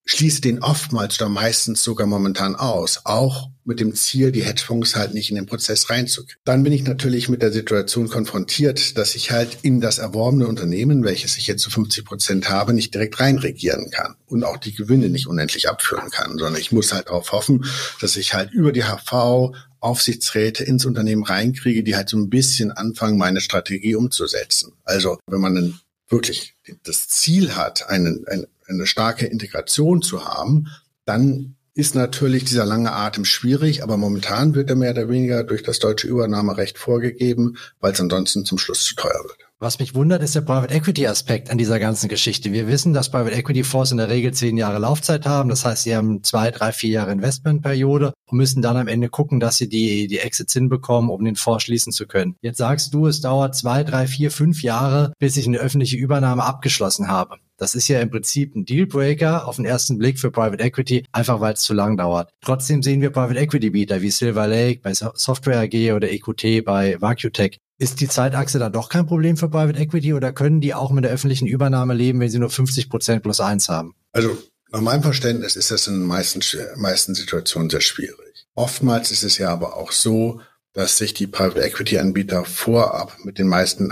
schließe 0.06 0.42
den 0.42 0.62
oftmals 0.62 1.20
oder 1.20 1.30
meistens 1.30 1.84
sogar 1.84 2.08
momentan 2.08 2.56
aus, 2.56 3.02
auch 3.06 3.50
mit 3.66 3.80
dem 3.80 3.96
Ziel, 3.96 4.32
die 4.32 4.44
Hedgefonds 4.44 4.96
halt 4.96 5.14
nicht 5.14 5.30
in 5.30 5.36
den 5.36 5.46
Prozess 5.46 5.90
reinzukriegen. 5.90 6.42
Dann 6.44 6.64
bin 6.64 6.74
ich 6.74 6.84
natürlich 6.84 7.30
mit 7.30 7.42
der 7.42 7.54
Situation 7.54 8.10
konfrontiert, 8.10 8.98
dass 8.98 9.16
ich 9.16 9.32
halt 9.32 9.60
in 9.62 9.80
das 9.80 10.00
erworbene 10.00 10.48
Unternehmen, 10.48 11.06
welches 11.06 11.38
ich 11.38 11.48
jetzt 11.48 11.62
zu 11.62 11.70
50 11.70 12.04
Prozent 12.04 12.50
habe, 12.50 12.74
nicht 12.74 12.94
direkt 12.94 13.20
reinregieren 13.20 13.90
kann 13.90 14.16
und 14.26 14.44
auch 14.44 14.58
die 14.58 14.76
Gewinne 14.76 15.10
nicht 15.10 15.28
unendlich 15.28 15.70
abführen 15.70 16.10
kann, 16.10 16.38
sondern 16.38 16.60
ich 16.60 16.74
muss 16.74 16.92
halt 16.92 17.08
darauf 17.08 17.32
hoffen, 17.32 17.66
dass 18.02 18.18
ich 18.18 18.34
halt 18.34 18.52
über 18.52 18.74
die 18.74 18.84
HV 18.84 19.54
Aufsichtsräte 19.80 20.64
ins 20.64 20.86
Unternehmen 20.86 21.24
reinkriege, 21.24 21.84
die 21.84 21.96
halt 21.96 22.08
so 22.08 22.18
ein 22.18 22.30
bisschen 22.30 22.72
anfangen, 22.72 23.18
meine 23.18 23.42
Strategie 23.42 23.96
umzusetzen. 23.96 24.74
Also 24.86 25.18
wenn 25.28 25.42
man 25.42 25.56
dann 25.56 25.80
wirklich 26.14 26.56
das 26.84 27.10
Ziel 27.10 27.56
hat, 27.56 27.90
eine, 27.90 28.22
eine, 28.28 28.48
eine 28.68 28.88
starke 28.88 29.26
Integration 29.26 30.02
zu 30.02 30.26
haben, 30.26 30.68
dann 31.06 31.56
ist 31.76 31.96
natürlich 31.96 32.46
dieser 32.46 32.66
lange 32.66 32.92
Atem 32.94 33.26
schwierig, 33.26 33.82
aber 33.82 33.98
momentan 33.98 34.54
wird 34.54 34.70
er 34.70 34.76
mehr 34.76 34.92
oder 34.92 35.10
weniger 35.10 35.44
durch 35.44 35.64
das 35.64 35.80
deutsche 35.80 36.08
Übernahmerecht 36.08 36.78
vorgegeben, 36.78 37.58
weil 37.80 37.94
es 37.94 38.00
ansonsten 38.00 38.46
zum 38.46 38.60
Schluss 38.60 38.86
zu 38.86 38.96
teuer 38.96 39.24
wird. 39.24 39.40
Was 39.64 39.80
mich 39.80 39.96
wundert, 39.96 40.22
ist 40.22 40.36
der 40.36 40.42
Private 40.42 40.74
Equity 40.74 41.08
Aspekt 41.08 41.50
an 41.50 41.58
dieser 41.58 41.80
ganzen 41.80 42.10
Geschichte. 42.10 42.52
Wir 42.52 42.68
wissen, 42.68 42.92
dass 42.94 43.10
Private 43.10 43.34
Equity 43.34 43.64
Fonds 43.64 43.92
in 43.92 43.98
der 43.98 44.10
Regel 44.10 44.34
zehn 44.34 44.58
Jahre 44.58 44.78
Laufzeit 44.78 45.26
haben. 45.26 45.48
Das 45.48 45.64
heißt, 45.64 45.84
sie 45.84 45.96
haben 45.96 46.22
zwei, 46.22 46.52
drei, 46.52 46.74
vier 46.74 46.90
Jahre 46.90 47.14
Investmentperiode 47.14 48.12
und 48.30 48.38
müssen 48.38 48.62
dann 48.62 48.76
am 48.76 48.90
Ende 48.90 49.08
gucken, 49.08 49.40
dass 49.40 49.56
sie 49.56 49.70
die, 49.70 50.08
die 50.08 50.20
Exits 50.20 50.52
hinbekommen, 50.52 51.10
um 51.10 51.24
den 51.24 51.38
Fonds 51.38 51.64
schließen 51.64 51.94
zu 51.94 52.08
können. 52.08 52.36
Jetzt 52.42 52.58
sagst 52.58 52.94
du, 52.94 53.08
es 53.08 53.22
dauert 53.22 53.56
zwei, 53.56 53.86
drei, 53.86 54.06
vier, 54.06 54.32
fünf 54.32 54.64
Jahre, 54.64 55.14
bis 55.18 55.38
ich 55.38 55.48
eine 55.48 55.60
öffentliche 55.60 55.96
Übernahme 55.96 56.44
abgeschlossen 56.44 57.08
habe. 57.08 57.38
Das 57.64 57.76
ist 57.76 57.88
ja 57.88 58.02
im 58.02 58.10
Prinzip 58.10 58.56
ein 58.56 58.66
Dealbreaker 58.66 59.48
auf 59.48 59.56
den 59.56 59.64
ersten 59.64 59.98
Blick 59.98 60.20
für 60.20 60.32
Private 60.32 60.62
Equity, 60.62 61.06
einfach 61.14 61.40
weil 61.40 61.54
es 61.54 61.62
zu 61.62 61.74
lang 61.74 61.96
dauert. 61.96 62.30
Trotzdem 62.42 62.84
sehen 62.84 63.00
wir 63.00 63.10
Private 63.10 63.40
Equity 63.40 63.70
Bieter 63.70 64.02
wie 64.02 64.12
Silver 64.12 64.48
Lake 64.48 64.82
bei 64.84 64.94
Software 64.94 65.62
AG 65.62 65.94
oder 65.94 66.12
EQT 66.12 66.66
bei 66.66 67.00
VacuTech, 67.00 67.60
ist 67.78 68.02
die 68.02 68.10
Zeitachse 68.10 68.60
dann 68.60 68.74
doch 68.74 68.90
kein 68.90 69.06
Problem 69.06 69.38
für 69.38 69.48
Private 69.48 69.80
Equity 69.80 70.14
oder 70.14 70.34
können 70.34 70.60
die 70.60 70.74
auch 70.74 70.92
mit 70.92 71.06
der 71.06 71.12
öffentlichen 71.12 71.48
Übernahme 71.48 71.94
leben, 71.94 72.20
wenn 72.20 72.30
sie 72.30 72.40
nur 72.40 72.50
50 72.50 72.90
Prozent 72.90 73.24
plus 73.24 73.40
eins 73.40 73.70
haben? 73.70 73.96
Also 74.12 74.38
nach 74.74 74.82
meinem 74.82 75.02
Verständnis 75.02 75.56
ist 75.56 75.72
das 75.72 75.88
in 75.88 76.02
den 76.02 76.06
meisten, 76.06 76.42
meisten 76.76 77.16
Situationen 77.16 77.70
sehr 77.70 77.80
schwierig. 77.80 78.46
Oftmals 78.56 79.10
ist 79.12 79.24
es 79.24 79.38
ja 79.38 79.50
aber 79.50 79.78
auch 79.78 79.94
so, 79.94 80.42
dass 80.74 80.98
sich 80.98 81.14
die 81.14 81.28
Private 81.28 81.62
Equity 81.62 81.98
Anbieter 81.98 82.44
vorab 82.44 83.16
mit 83.24 83.40
den 83.40 83.48
meisten 83.48 83.88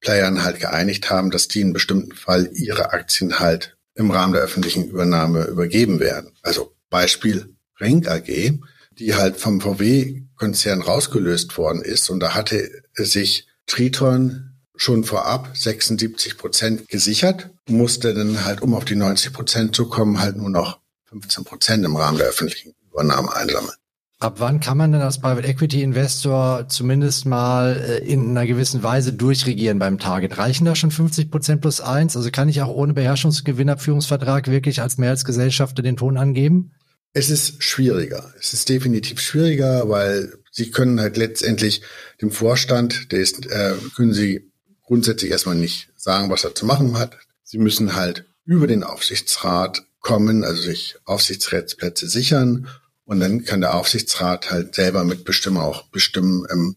Playern 0.00 0.44
halt 0.44 0.60
geeinigt 0.60 1.10
haben, 1.10 1.30
dass 1.30 1.48
die 1.48 1.60
in 1.60 1.72
bestimmten 1.72 2.14
Fall 2.14 2.50
ihre 2.54 2.92
Aktien 2.92 3.38
halt 3.38 3.76
im 3.94 4.10
Rahmen 4.10 4.32
der 4.32 4.42
öffentlichen 4.42 4.88
Übernahme 4.88 5.44
übergeben 5.44 6.00
werden. 6.00 6.32
Also 6.42 6.72
Beispiel 6.88 7.54
Renk 7.78 8.08
AG, 8.08 8.58
die 8.98 9.14
halt 9.14 9.36
vom 9.36 9.60
VW-Konzern 9.60 10.82
rausgelöst 10.82 11.56
worden 11.56 11.82
ist. 11.82 12.10
Und 12.10 12.20
da 12.20 12.34
hatte 12.34 12.70
sich 12.94 13.46
Triton 13.66 14.50
schon 14.76 15.04
vorab 15.04 15.56
76 15.56 16.38
Prozent 16.38 16.88
gesichert, 16.88 17.50
musste 17.68 18.14
dann 18.14 18.44
halt, 18.44 18.62
um 18.62 18.74
auf 18.74 18.86
die 18.86 18.96
90 18.96 19.32
Prozent 19.32 19.76
zu 19.76 19.88
kommen, 19.88 20.20
halt 20.20 20.36
nur 20.36 20.50
noch 20.50 20.80
15 21.10 21.44
Prozent 21.44 21.84
im 21.84 21.96
Rahmen 21.96 22.18
der 22.18 22.28
öffentlichen 22.28 22.74
Übernahme 22.90 23.34
einsammeln. 23.34 23.76
Ab 24.22 24.34
wann 24.36 24.60
kann 24.60 24.76
man 24.76 24.92
denn 24.92 25.00
als 25.00 25.18
Private 25.18 25.48
Equity 25.48 25.82
Investor 25.82 26.68
zumindest 26.68 27.24
mal 27.24 27.74
äh, 27.78 27.98
in 28.06 28.28
einer 28.28 28.46
gewissen 28.46 28.82
Weise 28.82 29.14
durchregieren 29.14 29.78
beim 29.78 29.98
Target? 29.98 30.36
Reichen 30.36 30.66
da 30.66 30.76
schon 30.76 30.90
50 30.90 31.30
Prozent 31.30 31.62
plus 31.62 31.80
eins? 31.80 32.18
Also 32.18 32.30
kann 32.30 32.50
ich 32.50 32.60
auch 32.60 32.68
ohne 32.68 32.92
Beherrschungsgewinnabführungsvertrag 32.92 34.48
wirklich 34.48 34.82
als 34.82 34.98
Mehrheitsgesellschafter 34.98 35.82
den 35.82 35.96
Ton 35.96 36.18
angeben? 36.18 36.72
Es 37.14 37.30
ist 37.30 37.64
schwieriger. 37.64 38.34
Es 38.38 38.52
ist 38.52 38.68
definitiv 38.68 39.20
schwieriger, 39.20 39.88
weil 39.88 40.34
Sie 40.50 40.70
können 40.70 41.00
halt 41.00 41.16
letztendlich 41.16 41.80
dem 42.20 42.30
Vorstand, 42.30 43.12
der 43.12 43.20
ist, 43.20 43.46
äh, 43.46 43.72
können 43.96 44.12
Sie 44.12 44.52
grundsätzlich 44.82 45.30
erstmal 45.30 45.56
nicht 45.56 45.92
sagen, 45.96 46.28
was 46.28 46.44
er 46.44 46.54
zu 46.54 46.66
machen 46.66 46.98
hat. 46.98 47.16
Sie 47.42 47.56
müssen 47.56 47.94
halt 47.96 48.26
über 48.44 48.66
den 48.66 48.84
Aufsichtsrat 48.84 49.82
kommen, 50.00 50.44
also 50.44 50.60
sich 50.60 50.96
Aufsichtsratsplätze 51.06 52.06
sichern 52.06 52.68
und 53.10 53.18
dann 53.18 53.44
kann 53.44 53.60
der 53.60 53.74
Aufsichtsrat 53.74 54.52
halt 54.52 54.76
selber 54.76 55.02
mitbestimmen, 55.02 55.60
auch 55.60 55.88
bestimmen, 55.88 56.46
ähm, 56.48 56.76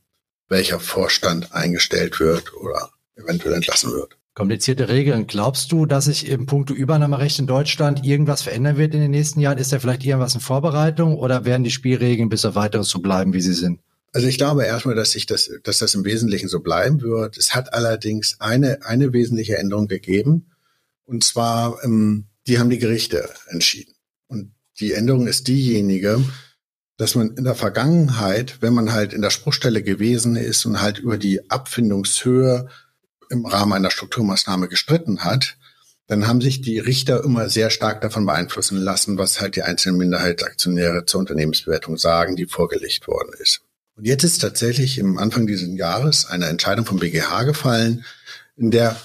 welcher 0.49 0.79
Vorstand 0.79 1.53
eingestellt 1.53 2.19
wird 2.19 2.55
oder 2.55 2.89
eventuell 3.15 3.53
entlassen 3.53 3.91
wird. 3.91 4.17
Komplizierte 4.33 4.89
Regeln. 4.89 5.27
Glaubst 5.27 5.71
du, 5.71 5.85
dass 5.85 6.05
sich 6.05 6.27
im 6.27 6.47
Punkto 6.47 6.73
Übernahmerecht 6.73 7.37
in 7.37 7.45
Deutschland 7.45 8.03
irgendwas 8.03 8.41
verändern 8.41 8.77
wird 8.77 8.95
in 8.95 9.01
den 9.01 9.11
nächsten 9.11 9.41
Jahren? 9.41 9.59
Ist 9.59 9.73
da 9.73 9.77
vielleicht 9.77 10.03
irgendwas 10.03 10.33
in 10.33 10.41
Vorbereitung 10.41 11.19
oder 11.19 11.45
werden 11.45 11.63
die 11.63 11.69
Spielregeln 11.69 12.29
bis 12.29 12.45
auf 12.45 12.55
weiteres 12.55 12.89
so 12.89 12.97
bleiben, 12.97 13.33
wie 13.33 13.41
sie 13.41 13.53
sind? 13.53 13.79
Also 14.11 14.27
ich 14.27 14.39
glaube 14.39 14.65
erstmal, 14.65 14.95
dass 14.95 15.11
sich 15.11 15.27
das, 15.27 15.51
dass 15.61 15.77
das 15.77 15.93
im 15.93 16.03
Wesentlichen 16.03 16.47
so 16.47 16.61
bleiben 16.61 17.01
wird. 17.01 17.37
Es 17.37 17.53
hat 17.53 17.75
allerdings 17.75 18.37
eine, 18.39 18.83
eine 18.83 19.13
wesentliche 19.13 19.59
Änderung 19.59 19.87
gegeben. 19.87 20.49
Und 21.05 21.23
zwar, 21.23 21.83
ähm, 21.83 22.25
die 22.47 22.57
haben 22.57 22.71
die 22.71 22.79
Gerichte 22.79 23.29
entschieden. 23.49 23.92
Die 24.79 24.93
Änderung 24.93 25.27
ist 25.27 25.47
diejenige, 25.47 26.23
dass 26.97 27.15
man 27.15 27.35
in 27.35 27.43
der 27.43 27.55
Vergangenheit, 27.55 28.61
wenn 28.61 28.73
man 28.73 28.93
halt 28.93 29.13
in 29.13 29.21
der 29.21 29.29
Spruchstelle 29.29 29.83
gewesen 29.83 30.35
ist 30.35 30.65
und 30.65 30.81
halt 30.81 30.99
über 30.99 31.17
die 31.17 31.49
Abfindungshöhe 31.49 32.69
im 33.29 33.45
Rahmen 33.45 33.73
einer 33.73 33.91
Strukturmaßnahme 33.91 34.67
gestritten 34.67 35.23
hat, 35.23 35.57
dann 36.07 36.27
haben 36.27 36.41
sich 36.41 36.61
die 36.61 36.79
Richter 36.79 37.23
immer 37.23 37.49
sehr 37.49 37.69
stark 37.69 38.01
davon 38.01 38.25
beeinflussen 38.25 38.77
lassen, 38.77 39.17
was 39.17 39.39
halt 39.39 39.55
die 39.55 39.63
einzelnen 39.63 39.97
Minderheitsaktionäre 39.97 41.05
zur 41.05 41.21
Unternehmensbewertung 41.21 41.97
sagen, 41.97 42.35
die 42.35 42.45
vorgelegt 42.45 43.07
worden 43.07 43.31
ist. 43.39 43.61
Und 43.95 44.05
jetzt 44.05 44.23
ist 44.23 44.39
tatsächlich 44.39 44.97
im 44.97 45.17
Anfang 45.17 45.47
dieses 45.47 45.69
Jahres 45.77 46.25
eine 46.25 46.47
Entscheidung 46.47 46.85
vom 46.85 46.99
BGH 46.99 47.43
gefallen, 47.43 48.05
in 48.55 48.71
der 48.71 48.99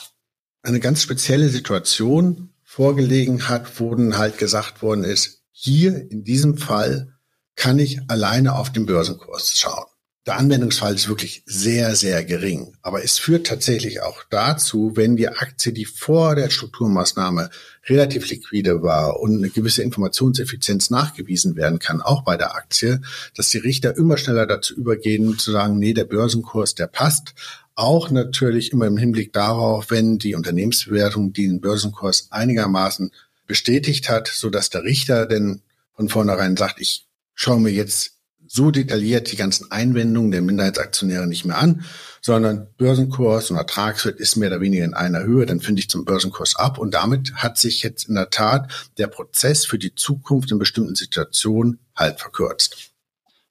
eine 0.62 0.80
ganz 0.80 1.02
spezielle 1.02 1.48
Situation 1.48 2.50
vorgelegen 2.64 3.48
hat, 3.48 3.80
wo 3.80 3.94
dann 3.94 4.18
halt 4.18 4.38
gesagt 4.38 4.82
worden 4.82 5.04
ist, 5.04 5.37
hier 5.60 6.08
in 6.12 6.22
diesem 6.22 6.56
Fall 6.56 7.14
kann 7.56 7.80
ich 7.80 7.98
alleine 8.06 8.54
auf 8.54 8.70
den 8.70 8.86
Börsenkurs 8.86 9.58
schauen. 9.58 9.86
Der 10.24 10.36
Anwendungsfall 10.36 10.94
ist 10.94 11.08
wirklich 11.08 11.42
sehr, 11.46 11.96
sehr 11.96 12.22
gering. 12.22 12.76
Aber 12.82 13.02
es 13.02 13.18
führt 13.18 13.48
tatsächlich 13.48 14.00
auch 14.00 14.22
dazu, 14.30 14.92
wenn 14.94 15.16
die 15.16 15.28
Aktie, 15.28 15.72
die 15.72 15.84
vor 15.84 16.36
der 16.36 16.50
Strukturmaßnahme 16.50 17.50
relativ 17.88 18.30
liquide 18.30 18.82
war 18.82 19.18
und 19.18 19.38
eine 19.38 19.50
gewisse 19.50 19.82
Informationseffizienz 19.82 20.90
nachgewiesen 20.90 21.56
werden 21.56 21.80
kann, 21.80 22.02
auch 22.02 22.22
bei 22.22 22.36
der 22.36 22.54
Aktie, 22.54 23.00
dass 23.34 23.50
die 23.50 23.58
Richter 23.58 23.96
immer 23.96 24.16
schneller 24.16 24.46
dazu 24.46 24.76
übergehen, 24.76 25.38
zu 25.38 25.50
sagen, 25.50 25.80
nee, 25.80 25.92
der 25.92 26.04
Börsenkurs, 26.04 26.76
der 26.76 26.86
passt. 26.86 27.34
Auch 27.74 28.10
natürlich 28.10 28.72
immer 28.72 28.86
im 28.86 28.96
Hinblick 28.96 29.32
darauf, 29.32 29.90
wenn 29.90 30.18
die 30.18 30.36
Unternehmensbewertung 30.36 31.32
den 31.32 31.60
Börsenkurs 31.60 32.28
einigermaßen 32.30 33.10
bestätigt 33.48 34.08
hat, 34.08 34.28
so 34.28 34.50
dass 34.50 34.70
der 34.70 34.84
Richter 34.84 35.26
denn 35.26 35.62
von 35.94 36.08
vornherein 36.08 36.56
sagt, 36.56 36.80
ich 36.80 37.08
schaue 37.34 37.58
mir 37.58 37.72
jetzt 37.72 38.12
so 38.46 38.70
detailliert 38.70 39.30
die 39.30 39.36
ganzen 39.36 39.70
Einwendungen 39.70 40.30
der 40.30 40.40
Minderheitsaktionäre 40.40 41.26
nicht 41.26 41.44
mehr 41.44 41.58
an, 41.58 41.84
sondern 42.22 42.68
Börsenkurs 42.78 43.50
und 43.50 43.56
Ertragswert 43.56 44.20
ist 44.20 44.36
mehr 44.36 44.48
oder 44.48 44.60
weniger 44.60 44.84
in 44.84 44.94
einer 44.94 45.22
Höhe, 45.22 45.44
dann 45.44 45.60
finde 45.60 45.80
ich 45.80 45.90
zum 45.90 46.04
Börsenkurs 46.04 46.56
ab 46.56 46.78
und 46.78 46.94
damit 46.94 47.34
hat 47.34 47.58
sich 47.58 47.82
jetzt 47.82 48.08
in 48.08 48.14
der 48.14 48.30
Tat 48.30 48.90
der 48.96 49.08
Prozess 49.08 49.66
für 49.66 49.78
die 49.78 49.94
Zukunft 49.94 50.50
in 50.50 50.58
bestimmten 50.58 50.94
Situationen 50.94 51.80
halt 51.94 52.20
verkürzt. 52.20 52.92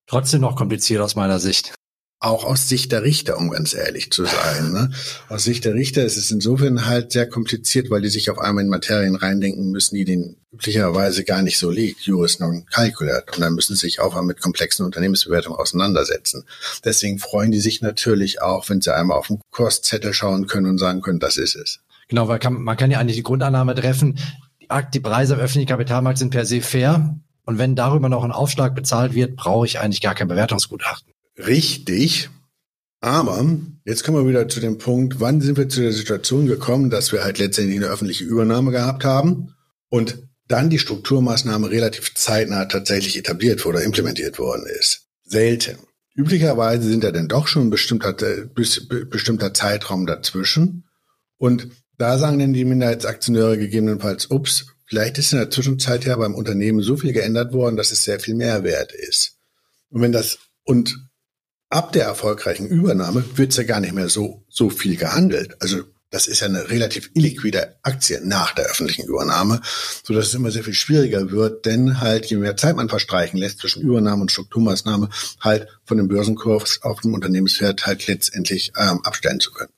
Trotzdem 0.08 0.42
noch 0.42 0.56
kompliziert 0.56 1.02
aus 1.02 1.16
meiner 1.16 1.40
Sicht 1.40 1.74
auch 2.20 2.46
aus 2.46 2.68
Sicht 2.68 2.92
der 2.92 3.04
Richter, 3.04 3.38
um 3.38 3.52
ganz 3.52 3.74
ehrlich 3.76 4.12
zu 4.12 4.26
sein. 4.26 4.72
Ne? 4.72 4.90
Aus 5.30 5.44
Sicht 5.44 5.66
der 5.66 5.76
Richter 5.76 6.04
ist 6.04 6.18
es 6.18 6.32
insofern 6.32 6.88
halt 6.88 7.12
sehr 7.12 7.30
kompliziert, 7.30 7.92
weil 7.92 8.02
die 8.02 8.10
sich 8.10 8.32
auf 8.32 8.40
einmal 8.40 8.64
in 8.64 8.70
Materien 8.70 9.16
reindenken 9.16 9.70
müssen, 9.70 9.96
die 9.96 10.06
denen 10.06 10.38
üblicherweise 10.52 11.24
gar 11.24 11.44
nicht 11.44 11.60
so 11.60 11.70
liegt, 11.70 12.02
Juris 12.02 12.40
non 12.40 12.66
calculat. 12.66 13.36
Und 13.36 13.42
dann 13.42 13.54
müssen 13.54 13.76
sie 13.76 13.82
sich 13.82 14.00
auch 14.00 14.20
mit 14.24 14.42
komplexen 14.42 14.86
Unternehmensbewertungen 14.86 15.60
auseinandersetzen. 15.60 16.46
Deswegen 16.84 17.20
freuen 17.20 17.52
die 17.52 17.60
sich 17.60 17.82
natürlich 17.82 18.42
auch, 18.42 18.68
wenn 18.70 18.82
sie 18.82 18.96
einmal 18.96 19.18
auf 19.18 19.28
den 19.28 19.40
Kurszettel 19.52 20.14
schauen 20.14 20.48
können 20.48 20.68
und 20.68 20.80
sagen 20.80 21.02
können, 21.02 21.20
das 21.20 21.38
ist 21.38 21.56
es. 21.56 21.80
Genau, 22.08 22.28
weil 22.28 22.40
kann, 22.40 22.64
man 22.64 22.78
kann 22.78 22.90
ja 22.90 23.00
eigentlich 23.00 23.18
die 23.18 23.24
Grundannahme 23.24 23.76
treffen, 23.76 24.18
die, 24.62 24.68
die 24.94 25.00
Preise 25.00 25.36
am 25.36 25.40
öffentlichen 25.40 25.70
Kapitalmarkt 25.70 26.18
sind 26.18 26.32
per 26.32 26.46
se 26.46 26.62
fair. 26.62 27.16
Und 27.46 27.60
wenn 27.60 27.76
darüber 27.76 28.10
noch 28.10 28.24
ein 28.24 28.32
Aufschlag 28.32 28.76
bezahlt 28.76 29.14
wird, 29.14 29.36
brauche 29.36 29.66
ich 29.66 29.80
eigentlich 29.80 30.02
gar 30.02 30.16
kein 30.16 30.28
Bewertungsgutachten. 30.28 31.14
Richtig. 31.38 32.30
Aber 33.00 33.46
jetzt 33.86 34.04
kommen 34.04 34.18
wir 34.18 34.30
wieder 34.30 34.48
zu 34.48 34.60
dem 34.60 34.78
Punkt, 34.78 35.20
wann 35.20 35.42
sind 35.42 35.58
wir 35.58 35.70
zu 35.70 35.82
der 35.82 35.94
Situation 35.94 36.48
gekommen, 36.48 36.90
dass 36.90 37.12
wir 37.12 37.24
halt 37.24 37.38
letztendlich 37.38 37.78
eine 37.78 37.88
öffentliche 37.88 38.24
Übernahme 38.24 38.72
gehabt 38.72 39.06
haben 39.06 39.54
und 39.90 40.18
dann 40.48 40.70
die 40.70 40.80
Strukturmaßnahme 40.80 41.70
relativ 41.70 42.16
zeitnah 42.16 42.66
tatsächlich 42.66 43.18
etabliert 43.18 43.66
wurde, 43.66 43.82
implementiert 43.82 44.40
worden 44.40 44.66
ist. 44.80 45.08
Selten. 45.24 45.78
Üblicherweise 46.16 46.88
sind 46.88 47.04
ja 47.04 47.12
dann 47.12 47.28
doch 47.28 47.48
schon 47.48 47.68
ein 47.68 47.70
bestimmter, 47.70 48.14
bestimmter 48.54 49.54
Zeitraum 49.54 50.08
dazwischen. 50.08 50.86
Und 51.38 51.68
da 51.98 52.18
sagen 52.18 52.40
dann 52.40 52.54
die 52.54 52.66
Minderheitsaktionäre 52.66 53.58
gegebenenfalls, 53.58 54.32
ups, 54.32 54.68
vielleicht 54.86 55.18
ist 55.20 55.34
in 55.34 55.40
der 55.40 55.52
Zwischenzeit 55.52 56.06
ja 56.06 56.16
beim 56.16 56.34
Unternehmen 56.34 56.82
so 56.82 56.98
viel 56.98 57.14
geändert 57.14 57.54
worden, 57.54 57.76
dass 57.76 57.92
es 57.92 58.04
sehr 58.04 58.20
viel 58.20 58.34
mehr 58.34 58.64
wert 58.64 58.94
ist. 58.94 59.38
Und 59.90 60.02
wenn 60.02 60.12
das, 60.12 60.40
und 60.64 61.07
ab 61.70 61.92
der 61.92 62.06
erfolgreichen 62.06 62.68
Übernahme 62.68 63.24
wird 63.36 63.52
es 63.52 63.58
ja 63.58 63.64
gar 63.64 63.80
nicht 63.80 63.94
mehr 63.94 64.10
so, 64.10 64.44
so 64.50 64.70
viel 64.70 64.96
gehandelt. 64.96 65.56
Also 65.60 65.84
das 66.10 66.28
ist 66.28 66.40
ja 66.40 66.48
eine 66.48 66.70
relativ 66.70 67.12
illiquide 67.16 67.76
Aktie 67.84 68.22
nach 68.24 68.54
der 68.54 68.66
öffentlichen 68.66 69.06
Übernahme, 69.06 69.62
so 70.04 70.14
dass 70.14 70.28
es 70.28 70.34
immer 70.36 70.52
sehr 70.52 70.64
viel 70.64 70.74
schwieriger 70.74 71.32
wird, 71.32 71.66
denn 71.66 72.00
halt 72.00 72.28
je 72.28 72.38
mehr 72.38 72.56
Zeit 72.56 72.78
man 72.78 72.88
verstreichen 72.88 73.38
lässt 73.38 73.60
zwischen 73.60 73.82
Übernahme 73.82 74.22
und 74.22 74.32
Strukturmaßnahme, 74.32 75.10
halt 75.42 75.68
von 75.84 75.98
dem 75.98 76.08
Börsenkurs 76.08 76.82
auf 76.84 77.02
dem 77.02 77.14
Unternehmenswert 77.14 77.86
halt 77.86 78.08
letztendlich 78.08 78.72
ähm, 78.78 79.02
abstellen 79.04 79.42
zu 79.42 79.52
können. 79.52 79.72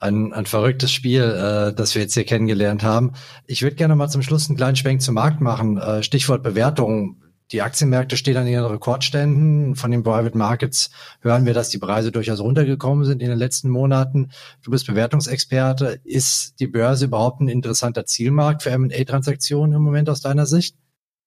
Ein, 0.00 0.32
ein 0.32 0.46
verrücktes 0.46 0.90
Spiel, 0.90 1.22
äh, 1.22 1.74
das 1.74 1.94
wir 1.94 2.02
jetzt 2.02 2.14
hier 2.14 2.24
kennengelernt 2.24 2.82
haben. 2.82 3.12
Ich 3.46 3.62
würde 3.62 3.76
gerne 3.76 3.94
mal 3.94 4.08
zum 4.08 4.22
Schluss 4.22 4.48
einen 4.48 4.56
kleinen 4.56 4.76
Schwenk 4.76 5.02
zum 5.02 5.14
Markt 5.14 5.40
machen. 5.40 5.78
Äh, 5.78 6.02
Stichwort 6.02 6.42
Bewertung 6.42 7.22
die 7.52 7.62
Aktienmärkte 7.62 8.16
stehen 8.16 8.36
an 8.36 8.46
ihren 8.46 8.64
Rekordständen. 8.64 9.76
Von 9.76 9.90
den 9.90 10.02
Private 10.02 10.36
Markets 10.36 10.90
hören 11.20 11.44
wir, 11.44 11.52
dass 11.52 11.68
die 11.68 11.78
Preise 11.78 12.10
durchaus 12.10 12.40
runtergekommen 12.40 13.04
sind 13.04 13.22
in 13.22 13.28
den 13.28 13.38
letzten 13.38 13.68
Monaten. 13.68 14.30
Du 14.62 14.70
bist 14.70 14.86
Bewertungsexperte. 14.86 16.00
Ist 16.04 16.54
die 16.60 16.66
Börse 16.66 17.06
überhaupt 17.06 17.40
ein 17.40 17.48
interessanter 17.48 18.06
Zielmarkt 18.06 18.62
für 18.62 18.70
M&A-Transaktionen 18.70 19.76
im 19.76 19.82
Moment 19.82 20.08
aus 20.08 20.20
deiner 20.20 20.46
Sicht? 20.46 20.76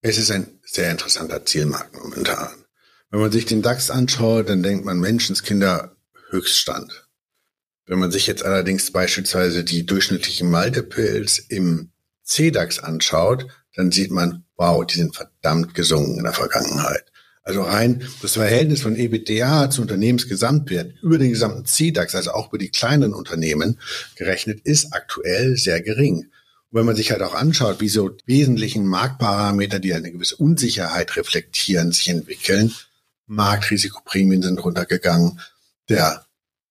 Es 0.01 0.17
ist 0.17 0.31
ein 0.31 0.47
sehr 0.63 0.91
interessanter 0.91 1.45
Zielmarkt 1.45 1.95
momentan. 1.95 2.49
Wenn 3.09 3.21
man 3.21 3.31
sich 3.31 3.45
den 3.45 3.61
DAX 3.61 3.89
anschaut, 3.89 4.49
dann 4.49 4.63
denkt 4.63 4.85
man 4.85 4.99
Menschenskinder 4.99 5.95
Höchststand. 6.29 7.07
Wenn 7.85 7.99
man 7.99 8.11
sich 8.11 8.27
jetzt 8.27 8.43
allerdings 8.43 8.91
beispielsweise 8.91 9.63
die 9.63 9.85
durchschnittlichen 9.85 10.51
Multiples 10.51 11.39
im 11.39 11.91
CDAX 12.23 12.79
anschaut, 12.79 13.47
dann 13.77 13.91
sieht 13.91 14.11
man, 14.11 14.43
wow, 14.57 14.85
die 14.85 14.95
sind 14.97 15.15
verdammt 15.15 15.75
gesungen 15.75 16.17
in 16.17 16.23
der 16.23 16.33
Vergangenheit. 16.33 17.05
Also 17.43 17.61
rein 17.61 18.03
das 18.21 18.33
Verhältnis 18.33 18.81
von 18.81 18.97
EBITDA 18.97 19.69
zu 19.69 19.83
Unternehmensgesamtwert 19.83 20.95
über 21.01 21.17
den 21.17 21.29
gesamten 21.29 21.65
CDAX, 21.65 22.13
also 22.15 22.31
auch 22.31 22.49
über 22.49 22.57
die 22.57 22.71
kleinen 22.71 23.13
Unternehmen 23.13 23.79
gerechnet, 24.15 24.61
ist 24.65 24.93
aktuell 24.93 25.55
sehr 25.55 25.79
gering. 25.81 26.23
Und 26.69 26.79
wenn 26.79 26.85
man 26.85 26.97
sich 26.97 27.11
halt 27.11 27.21
auch 27.21 27.35
anschaut, 27.35 27.79
wie 27.79 27.87
so 27.87 28.11
wesentlichen 28.25 28.85
Marktparameter, 28.85 29.79
die 29.79 29.93
eine 29.93 30.11
gewisse 30.11 30.35
Unsicherheit 30.35 31.15
reflektieren, 31.15 31.93
sich 31.93 32.09
entwickeln, 32.09 32.73
Marktrisikoprämien 33.27 34.41
sind 34.41 34.61
runtergegangen, 34.61 35.39
der 35.87 36.25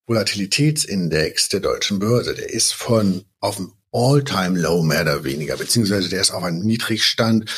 Volatilitätsindex 0.05 1.49
der 1.49 1.61
deutschen 1.61 1.99
Börse, 1.99 2.35
der 2.35 2.51
ist 2.51 2.73
von 2.73 3.23
auf 3.39 3.55
dem 3.55 3.71
All-Time-Low 3.91 4.83
mehr 4.83 5.01
oder 5.01 5.23
weniger, 5.23 5.57
beziehungsweise 5.57 6.09
der 6.09 6.21
ist 6.21 6.31
auf 6.31 6.43
einem 6.43 6.59
Niedrigstand 6.59 7.49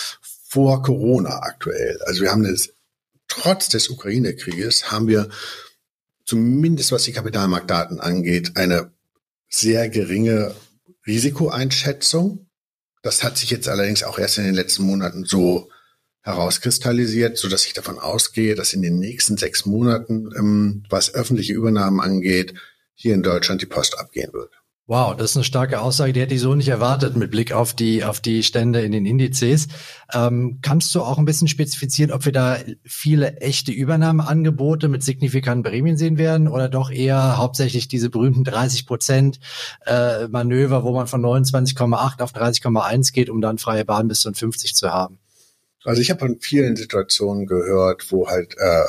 vor 0.47 0.81
Corona 0.81 1.41
aktuell. 1.41 1.99
Also 2.05 2.21
wir 2.21 2.31
haben 2.31 2.43
das, 2.43 2.69
trotz 3.27 3.69
des 3.69 3.89
Ukraine-Krieges 3.89 4.91
haben 4.91 5.07
wir 5.07 5.29
zumindest 6.25 6.91
was 6.91 7.03
die 7.03 7.11
Kapitalmarktdaten 7.11 7.99
angeht, 7.99 8.55
eine 8.55 8.91
sehr 9.49 9.89
geringe 9.89 10.53
Risikoeinschätzung. 11.07 12.47
Das 13.01 13.23
hat 13.23 13.37
sich 13.37 13.49
jetzt 13.49 13.67
allerdings 13.67 14.03
auch 14.03 14.19
erst 14.19 14.37
in 14.37 14.43
den 14.43 14.53
letzten 14.53 14.83
Monaten 14.83 15.25
so 15.25 15.69
herauskristallisiert, 16.21 17.37
so 17.37 17.47
dass 17.47 17.65
ich 17.65 17.73
davon 17.73 17.97
ausgehe, 17.97 18.53
dass 18.53 18.73
in 18.73 18.83
den 18.83 18.99
nächsten 18.99 19.37
sechs 19.37 19.65
Monaten, 19.65 20.29
ähm, 20.37 20.83
was 20.89 21.13
öffentliche 21.13 21.53
Übernahmen 21.53 21.99
angeht, 21.99 22.53
hier 22.93 23.15
in 23.15 23.23
Deutschland 23.23 23.61
die 23.61 23.65
Post 23.65 23.97
abgehen 23.97 24.31
wird. 24.33 24.58
Wow, 24.89 25.15
das 25.15 25.29
ist 25.29 25.37
eine 25.37 25.43
starke 25.43 25.81
Aussage, 25.81 26.13
die 26.13 26.19
hätte 26.19 26.33
ich 26.33 26.41
so 26.41 26.55
nicht 26.55 26.67
erwartet 26.67 27.15
mit 27.15 27.29
Blick 27.29 27.51
auf 27.51 27.75
die, 27.75 28.03
auf 28.03 28.21
die 28.21 28.41
Stände 28.41 28.81
in 28.81 28.91
den 28.91 29.05
Indizes. 29.05 29.67
Ähm, 30.11 30.61
kannst 30.63 30.95
du 30.95 31.01
auch 31.01 31.19
ein 31.19 31.25
bisschen 31.25 31.47
spezifizieren, 31.47 32.11
ob 32.11 32.25
wir 32.25 32.31
da 32.31 32.57
viele 32.83 33.37
echte 33.37 33.71
Übernahmeangebote 33.71 34.87
mit 34.87 35.03
signifikanten 35.03 35.61
Prämien 35.61 35.95
sehen 35.95 36.17
werden 36.17 36.47
oder 36.47 36.69
doch 36.69 36.89
eher 36.89 37.37
hauptsächlich 37.37 37.87
diese 37.87 38.09
berühmten 38.09 38.43
30 38.43 38.87
Prozent 38.87 39.39
äh, 39.85 40.27
Manöver, 40.27 40.83
wo 40.83 40.91
man 40.91 41.05
von 41.05 41.21
29,8 41.21 42.23
auf 42.23 42.33
30,1 42.33 43.13
geht, 43.13 43.29
um 43.29 43.41
dann 43.41 43.59
freie 43.59 43.85
Bahn 43.85 44.07
bis 44.07 44.21
zu 44.21 44.33
50 44.33 44.73
zu 44.73 44.89
haben? 44.89 45.19
Also 45.83 46.01
ich 46.01 46.09
habe 46.09 46.21
von 46.21 46.39
vielen 46.39 46.75
Situationen 46.75 47.45
gehört, 47.45 48.11
wo 48.11 48.27
halt 48.27 48.55
äh, 48.57 48.85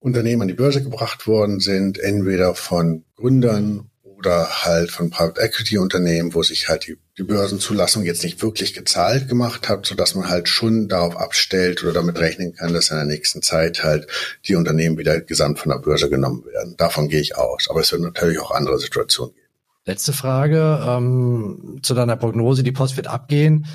Unternehmen 0.00 0.42
an 0.42 0.48
die 0.48 0.54
Börse 0.54 0.82
gebracht 0.82 1.28
worden 1.28 1.60
sind, 1.60 2.00
entweder 2.00 2.56
von 2.56 3.04
Gründern 3.14 3.91
oder 4.22 4.64
halt 4.64 4.92
von 4.92 5.10
Private 5.10 5.40
Equity 5.40 5.78
Unternehmen, 5.78 6.32
wo 6.32 6.44
sich 6.44 6.68
halt 6.68 6.86
die, 6.86 6.96
die 7.18 7.24
Börsenzulassung 7.24 8.04
jetzt 8.04 8.22
nicht 8.22 8.40
wirklich 8.40 8.72
gezahlt 8.72 9.28
gemacht 9.28 9.68
hat, 9.68 9.84
so 9.84 9.96
dass 9.96 10.14
man 10.14 10.28
halt 10.28 10.48
schon 10.48 10.86
darauf 10.88 11.16
abstellt 11.16 11.82
oder 11.82 11.92
damit 11.92 12.20
rechnen 12.20 12.54
kann, 12.54 12.72
dass 12.72 12.90
in 12.90 12.96
der 12.96 13.04
nächsten 13.04 13.42
Zeit 13.42 13.82
halt 13.82 14.06
die 14.46 14.54
Unternehmen 14.54 14.96
wieder 14.96 15.20
gesamt 15.20 15.58
von 15.58 15.72
der 15.72 15.78
Börse 15.78 16.08
genommen 16.08 16.44
werden. 16.44 16.76
Davon 16.76 17.08
gehe 17.08 17.20
ich 17.20 17.36
aus. 17.36 17.66
Aber 17.68 17.80
es 17.80 17.90
wird 17.90 18.02
natürlich 18.02 18.38
auch 18.38 18.52
andere 18.52 18.78
Situationen 18.78 19.34
geben. 19.34 19.46
Letzte 19.86 20.12
Frage 20.12 20.80
ähm, 20.86 21.80
zu 21.82 21.94
deiner 21.94 22.16
Prognose. 22.16 22.62
Die 22.62 22.70
Post 22.70 22.96
wird 22.96 23.08
abgehen. 23.08 23.66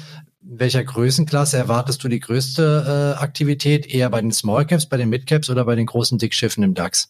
In 0.50 0.60
welcher 0.62 0.86
Größenklasse 0.86 1.58
erwartest 1.58 2.02
du 2.06 2.08
die 2.08 2.22
größte 2.22 3.16
äh, 3.18 3.22
Aktivität? 3.22 3.86
Eher 3.86 4.10
bei 4.10 4.22
den 4.22 4.32
Small 4.32 4.66
Caps, 4.66 4.86
bei 4.86 4.96
den 4.96 5.10
Mid 5.10 5.28
Caps 5.28 5.50
oder 5.50 5.66
bei 5.66 5.76
den 5.76 5.86
großen 5.86 6.18
Dickschiffen 6.18 6.64
im 6.64 6.74
DAX? 6.74 7.10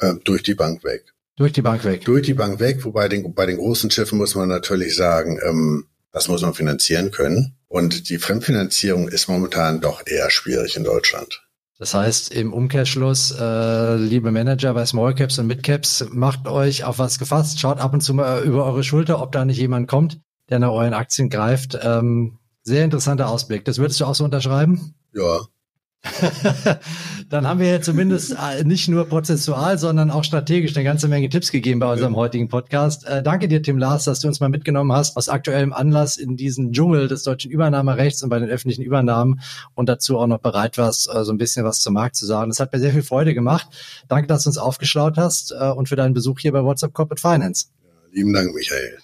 Äh, 0.00 0.16
durch 0.24 0.42
die 0.42 0.54
Bank 0.54 0.84
weg. 0.84 1.14
Durch 1.36 1.52
die 1.52 1.62
Bank 1.62 1.84
weg. 1.84 2.04
Durch 2.04 2.22
die 2.22 2.34
Bank 2.34 2.60
weg, 2.60 2.84
wobei 2.84 3.08
den, 3.08 3.34
bei 3.34 3.46
den 3.46 3.56
großen 3.56 3.90
Schiffen 3.90 4.18
muss 4.18 4.34
man 4.34 4.48
natürlich 4.48 4.94
sagen, 4.94 5.40
ähm, 5.44 5.86
das 6.12 6.28
muss 6.28 6.42
man 6.42 6.54
finanzieren 6.54 7.10
können. 7.10 7.56
Und 7.66 8.08
die 8.08 8.18
Fremdfinanzierung 8.18 9.08
ist 9.08 9.28
momentan 9.28 9.80
doch 9.80 10.06
eher 10.06 10.30
schwierig 10.30 10.76
in 10.76 10.84
Deutschland. 10.84 11.44
Das 11.76 11.92
heißt, 11.92 12.32
im 12.32 12.52
Umkehrschluss, 12.52 13.32
äh, 13.32 13.96
liebe 13.96 14.30
Manager 14.30 14.74
bei 14.74 14.86
Small 14.86 15.14
Caps 15.16 15.40
und 15.40 15.48
Mid 15.48 15.64
Caps, 15.64 16.06
macht 16.10 16.46
euch 16.46 16.84
auf 16.84 17.00
was 17.00 17.18
gefasst, 17.18 17.58
schaut 17.58 17.80
ab 17.80 17.92
und 17.92 18.00
zu 18.00 18.14
mal 18.14 18.44
über 18.44 18.64
eure 18.64 18.84
Schulter, 18.84 19.20
ob 19.20 19.32
da 19.32 19.44
nicht 19.44 19.58
jemand 19.58 19.88
kommt, 19.88 20.20
der 20.50 20.60
nach 20.60 20.70
euren 20.70 20.94
Aktien 20.94 21.30
greift. 21.30 21.76
Ähm, 21.82 22.38
sehr 22.62 22.84
interessanter 22.84 23.28
Ausblick. 23.28 23.64
Das 23.64 23.78
würdest 23.78 24.00
du 24.00 24.04
auch 24.04 24.14
so 24.14 24.22
unterschreiben? 24.22 24.94
Ja, 25.12 25.40
Dann 27.30 27.46
haben 27.46 27.60
wir 27.60 27.66
ja 27.66 27.80
zumindest 27.80 28.32
äh, 28.32 28.64
nicht 28.64 28.88
nur 28.88 29.06
prozessual, 29.06 29.78
sondern 29.78 30.10
auch 30.10 30.24
strategisch 30.24 30.76
eine 30.76 30.84
ganze 30.84 31.08
Menge 31.08 31.28
Tipps 31.28 31.50
gegeben 31.50 31.80
bei 31.80 31.90
unserem 31.90 32.16
heutigen 32.16 32.48
Podcast. 32.48 33.06
Äh, 33.06 33.22
danke 33.22 33.48
dir, 33.48 33.62
Tim 33.62 33.78
Lars, 33.78 34.04
dass 34.04 34.20
du 34.20 34.28
uns 34.28 34.40
mal 34.40 34.48
mitgenommen 34.48 34.92
hast 34.92 35.16
aus 35.16 35.28
aktuellem 35.28 35.72
Anlass 35.72 36.16
in 36.16 36.36
diesen 36.36 36.72
Dschungel 36.72 37.08
des 37.08 37.22
deutschen 37.22 37.50
Übernahmerechts 37.50 38.22
und 38.22 38.28
bei 38.28 38.38
den 38.38 38.50
öffentlichen 38.50 38.82
Übernahmen 38.82 39.40
und 39.74 39.88
dazu 39.88 40.18
auch 40.18 40.26
noch 40.26 40.40
bereit 40.40 40.78
warst, 40.78 41.08
äh, 41.12 41.24
so 41.24 41.32
ein 41.32 41.38
bisschen 41.38 41.64
was 41.64 41.80
zum 41.80 41.94
Markt 41.94 42.16
zu 42.16 42.26
sagen. 42.26 42.50
Das 42.50 42.60
hat 42.60 42.72
mir 42.72 42.78
sehr 42.78 42.92
viel 42.92 43.02
Freude 43.02 43.34
gemacht. 43.34 43.66
Danke, 44.08 44.26
dass 44.26 44.44
du 44.44 44.50
uns 44.50 44.58
aufgeschlaut 44.58 45.16
hast 45.16 45.52
äh, 45.52 45.70
und 45.70 45.88
für 45.88 45.96
deinen 45.96 46.14
Besuch 46.14 46.40
hier 46.40 46.52
bei 46.52 46.62
WhatsApp 46.62 46.92
Corporate 46.92 47.20
Finance. 47.20 47.66
Ja, 47.82 47.90
lieben 48.12 48.32
Dank, 48.32 48.54
Michael. 48.54 48.98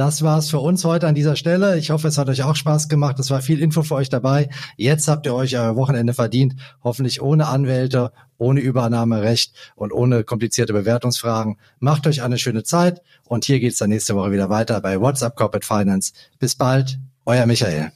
Das 0.00 0.22
war's 0.22 0.48
für 0.48 0.60
uns 0.60 0.86
heute 0.86 1.06
an 1.06 1.14
dieser 1.14 1.36
Stelle. 1.36 1.76
Ich 1.76 1.90
hoffe, 1.90 2.08
es 2.08 2.16
hat 2.16 2.30
euch 2.30 2.42
auch 2.42 2.56
Spaß 2.56 2.88
gemacht. 2.88 3.18
Es 3.18 3.30
war 3.30 3.42
viel 3.42 3.60
Info 3.60 3.82
für 3.82 3.96
euch 3.96 4.08
dabei. 4.08 4.48
Jetzt 4.78 5.08
habt 5.08 5.26
ihr 5.26 5.34
euch 5.34 5.58
euer 5.58 5.76
Wochenende 5.76 6.14
verdient. 6.14 6.54
Hoffentlich 6.82 7.20
ohne 7.20 7.48
Anwälte, 7.48 8.10
ohne 8.38 8.60
Übernahmerecht 8.60 9.52
und 9.74 9.92
ohne 9.92 10.24
komplizierte 10.24 10.72
Bewertungsfragen. 10.72 11.58
Macht 11.80 12.06
euch 12.06 12.22
eine 12.22 12.38
schöne 12.38 12.62
Zeit. 12.62 13.02
Und 13.28 13.44
hier 13.44 13.60
geht's 13.60 13.76
dann 13.76 13.90
nächste 13.90 14.16
Woche 14.16 14.32
wieder 14.32 14.48
weiter 14.48 14.80
bei 14.80 14.98
WhatsApp 14.98 15.36
Corporate 15.36 15.66
Finance. 15.66 16.14
Bis 16.38 16.54
bald. 16.54 16.98
Euer 17.26 17.44
Michael. 17.44 17.92